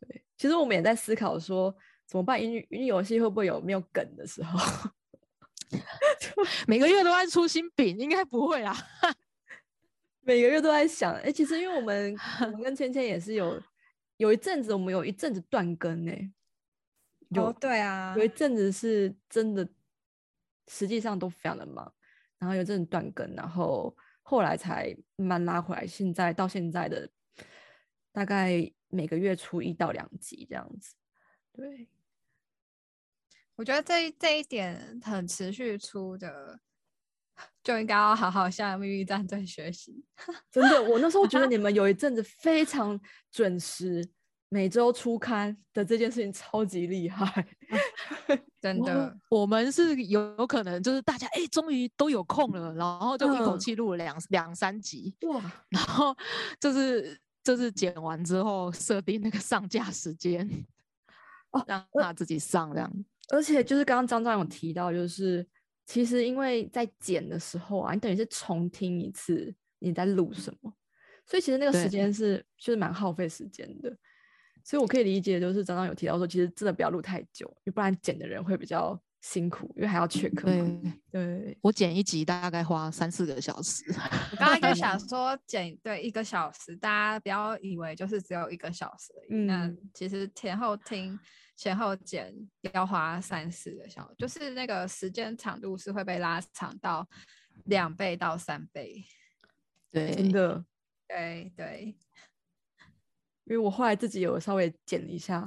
[0.00, 1.74] 对，其实我们也在思考说
[2.06, 4.90] 怎么办，云云游戏会不会有没有梗的时候？
[6.68, 8.76] 每个月都在出新饼，应该不会啦。
[10.22, 13.60] 每个月都在想，哎、其实因为我们我们跟芊芊也是有
[14.16, 16.12] 有一阵子，我们有一阵子断更呢、
[17.30, 19.68] 有、哦，对啊有，一阵子是真的，
[20.68, 21.92] 实际上都非常的忙，
[22.38, 27.08] 然后有一阵子断更，然后后来才慢慢拉回来，现在到现在的
[28.12, 30.94] 大概每个月出一到两集这样子，
[31.52, 31.88] 对，
[33.54, 36.60] 我觉得这这一点很持续出的，
[37.62, 40.04] 就应该要好好向秘密战队学习。
[40.50, 42.98] 真的，我那时候觉得你们有一阵子非常
[43.30, 44.08] 准时，
[44.48, 47.46] 每周出刊的这件事情超级厉害，
[48.62, 49.16] 真的。
[49.28, 55.40] 我们是有可能就是大家哎，终于都有空了，然后就一口气录了两两三集哇，
[55.70, 56.16] 然后
[56.60, 60.48] 就是就是剪完之后设定那个上架时间，
[61.50, 63.04] 哦，让他自己上这样。
[63.30, 65.44] 而且就是刚刚张张有提到，就是
[65.84, 70.72] 其实因为在剪的时候啊，你等于是重听一次你在录什么，
[71.26, 73.96] 所以其实那个时间是就是蛮耗费时间的。
[74.66, 80.34] 所以我可以理解，就是张张有提到说，其实真的不要录太久，因为不然剪的人会比较辛苦，因为还要 check。
[80.42, 83.84] 对对，我剪一集大概花三四个小时。
[84.32, 89.12] 我刚刚 就想说剪对一个小时，大家不要以为就是只有一个小时，
[89.46, 91.16] 那其实前后听。
[91.58, 92.34] 前后剪
[92.74, 97.08] 要花三四个小时，就是那个时间长度是会被拉长到
[97.64, 99.02] 两倍到三倍。
[99.90, 100.62] 对，真的，
[101.08, 101.96] 对对。
[103.46, 105.46] 因为我后来自己有稍微剪了一下，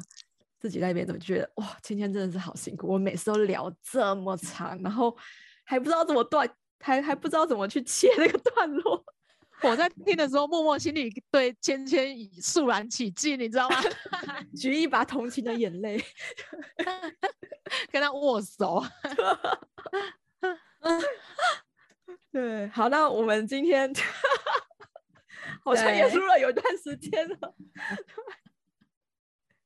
[0.60, 2.88] 自己那边都觉得哇，芊芊真的是好辛苦。
[2.88, 5.16] 我每次都聊这么长，然后
[5.64, 9.04] 还不知道怎么断，还还不知道怎么去切那个段落。
[9.62, 13.76] 我在听的时候，默默心里对芊芊肃然起敬，你知道吗？
[14.56, 16.02] 举一把同情的眼泪，
[17.92, 18.82] 跟他握手。
[22.32, 23.92] 对，好，那我们今天
[25.64, 27.56] 好像也录了有一段时间了。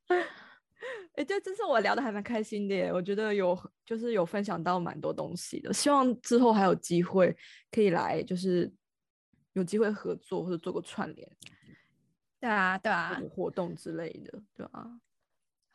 [1.14, 7.36] 哎，这这次我聊的还蛮开心的，耶，我觉得有就是有分享到蛮多东西的，希望之后还有机会
[7.70, 8.72] 可以来就是。
[9.54, 11.36] 有机会合作或者做个串联，
[12.40, 14.84] 对啊，对啊，活动之类的，对啊，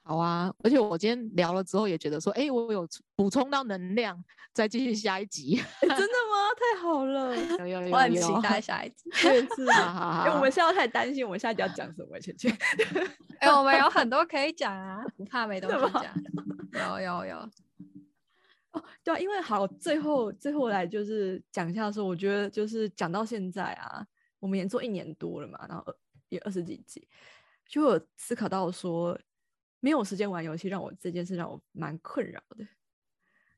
[0.03, 0.53] 好啊。
[0.63, 4.23] 而且我今天聊了之后也觉得说，哎，我有补充到能量，
[4.53, 5.55] 再继续下一集。
[5.81, 6.49] 真的吗？
[6.57, 9.09] 太好了，有有 有，我很期待下一集。
[9.21, 10.23] 对，是啊。
[10.25, 12.19] 哎，我们现在太担心，我们下一集要讲什么？
[12.19, 12.51] 芊芊，
[13.39, 16.05] 哎，我们有很多可以讲啊，不怕没东西讲。
[16.73, 17.37] 有有有。
[18.71, 24.05] 哦，对啊，因为好，最后最后来就是讲一下说，我觉得就是讲到现在啊，
[24.39, 25.83] 我们也做一年多了嘛，然后
[26.29, 27.07] 也二十几集，
[27.67, 29.17] 就有思考到说，
[29.79, 32.67] 没有时间玩游戏，让我这件事让我蛮困扰的。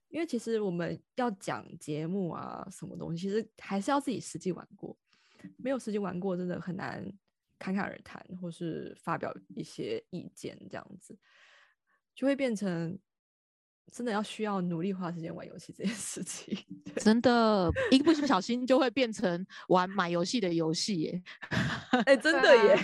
[0.10, 4.98] 因为其实我们要讲节目啊，什么东西，其实还是要自己实际玩过，
[5.58, 7.06] 没有实际玩过，真的很难
[7.58, 11.18] 侃侃而谈，或是发表一些意见，这样子
[12.16, 13.00] 就会变成。
[13.92, 16.58] 真的要需要努力花时间玩游戏这件事情，
[16.96, 21.24] 真的，一不小心就会变成玩买游戏的游戏耶！
[22.06, 22.78] 哎，真的耶！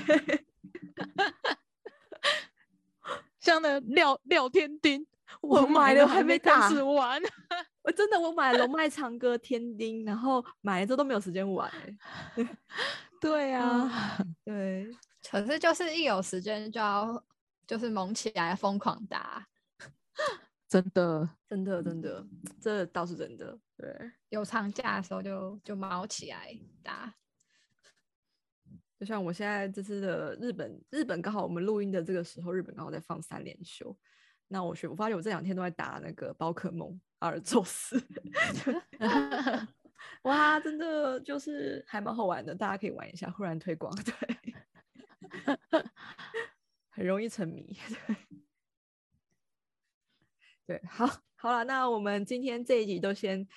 [3.48, 5.08] 像那廖廖天丁，
[5.40, 7.22] 我买了还没开始玩。
[7.82, 11.72] 我真的我买了龙脉长歌天丁，然后买了之后都没有时间玩。
[13.22, 13.90] 对啊，
[14.44, 14.86] 对，
[15.32, 17.24] 可是就是一有时间就要
[17.66, 19.48] 就是猛起来疯狂打。
[20.68, 22.28] 真的，真的，真的，
[22.60, 23.58] 这倒是真的。
[23.78, 27.16] 对，有长假的时候就就毛起来打。
[29.00, 33.96] 就像我现在这次的日本，日本刚好我们录音的这个时候，日本刚好在放三连休。
[34.48, 38.02] 那我学，我发现我这两天都在打那个宝可梦阿尔宙斯。
[40.24, 44.14] 哇，真的就是还蛮好玩的，大家可以玩一下，忽然推广， 对，
[46.90, 47.78] 很容易沉迷。
[50.66, 53.48] 对，好，好了，那我们今天这一集都先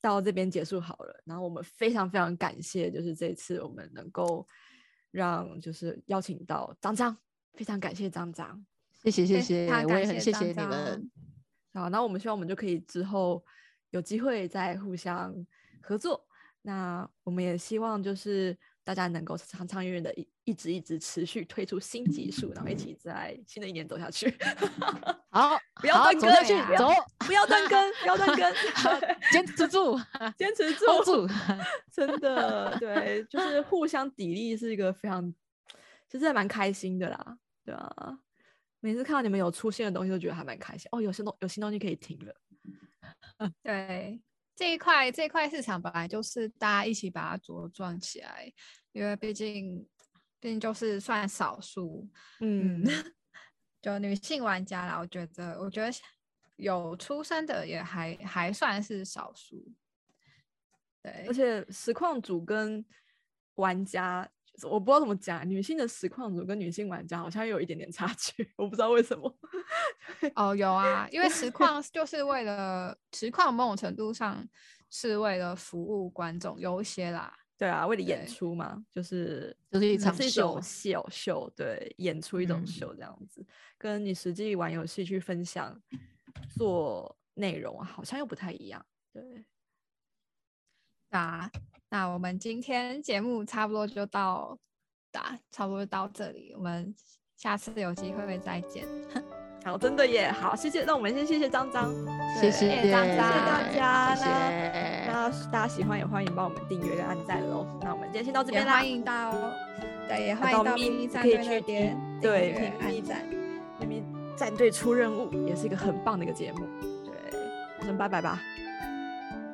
[0.00, 1.22] 到这边结束好了。
[1.24, 4.46] 然后我们非常非常感谢，就是这次我们能够
[5.14, 7.16] 让就是邀请到张张，
[7.52, 8.66] 非常感谢张张，
[9.04, 11.10] 谢谢谢谢，我也很谢谢你们。
[11.72, 13.44] 好，那我们希望我们就可以之后
[13.90, 15.32] 有机会再互相
[15.80, 16.26] 合作。
[16.62, 24.36] 那我们也希望就是大家能够长长远远的一一直一直持续推出新技术，然后一起在新的一年走下去。
[25.30, 28.54] 好，不要断更，走，不要断更，不要断更，
[29.32, 29.98] 坚持住，
[30.36, 31.26] 坚持住，住，
[31.90, 35.34] 真的，对，就是互相砥砺是一个非常，
[36.08, 38.18] 其实还蛮开心的啦，对啊，
[38.80, 40.88] 每次看到你们有出现的东西，都觉得还蛮开心。
[40.92, 42.34] 哦，有新东，有新东西可以听了。
[43.62, 44.20] 对，
[44.56, 48.52] 这一块这一块市场本来就是大家一起把它茁壮起来，
[48.92, 49.86] 因为毕竟，
[50.40, 52.08] 毕竟就是算少数，
[52.40, 52.84] 嗯。
[53.82, 55.92] 就女性玩家啦，我觉得，我觉得
[56.56, 59.62] 有出生的也还还算是少数。
[61.02, 62.82] 对，而且实况组跟
[63.56, 69.38] 玩家就是我不知道怎么讲，女性的实况组跟女性玩家好像有一点点差距， 我不知道为什么。
[70.36, 74.46] 哦，有啊， 因为实况就是为了实况，某种程度上
[74.90, 77.36] 是为了服务观众，有一些啦。
[77.56, 83.46] 对啊，为了演出嘛，就是就是一场秀秀秀，对，演出一种嗯秀这样子，
[83.78, 85.80] 跟你实际玩游戏去分享
[86.50, 88.84] 做内容好像又不太一样。
[89.12, 89.44] 对，
[91.10, 91.48] 那
[91.94, 94.58] 那我们今天节目差不多就到
[95.12, 96.92] 打，差不多就到这里，我们
[97.36, 98.84] 下次有机会再见。
[99.64, 101.94] 好，真的耶，好，谢谢，那我们先谢谢张张，
[102.40, 105.06] 谢谢谢谢谢张张大家谢谢。
[105.06, 107.64] 那大家喜欢也欢迎帮我们订阅跟按赞喽。
[107.80, 109.32] 那我们今天先到这也边啦欢，迎到，
[110.08, 113.26] 对，也欢迎到咪咪咪战可以队那边对订阅听咪按赞，
[113.78, 116.66] 明明战队出任务也是一个很棒的一个节目。
[117.04, 117.14] 对，
[117.78, 118.42] 我们拜拜吧，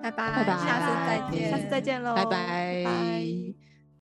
[0.03, 2.25] 拜拜，下次再见，下次再见喽，拜。
[2.25, 3.70] 拜拜。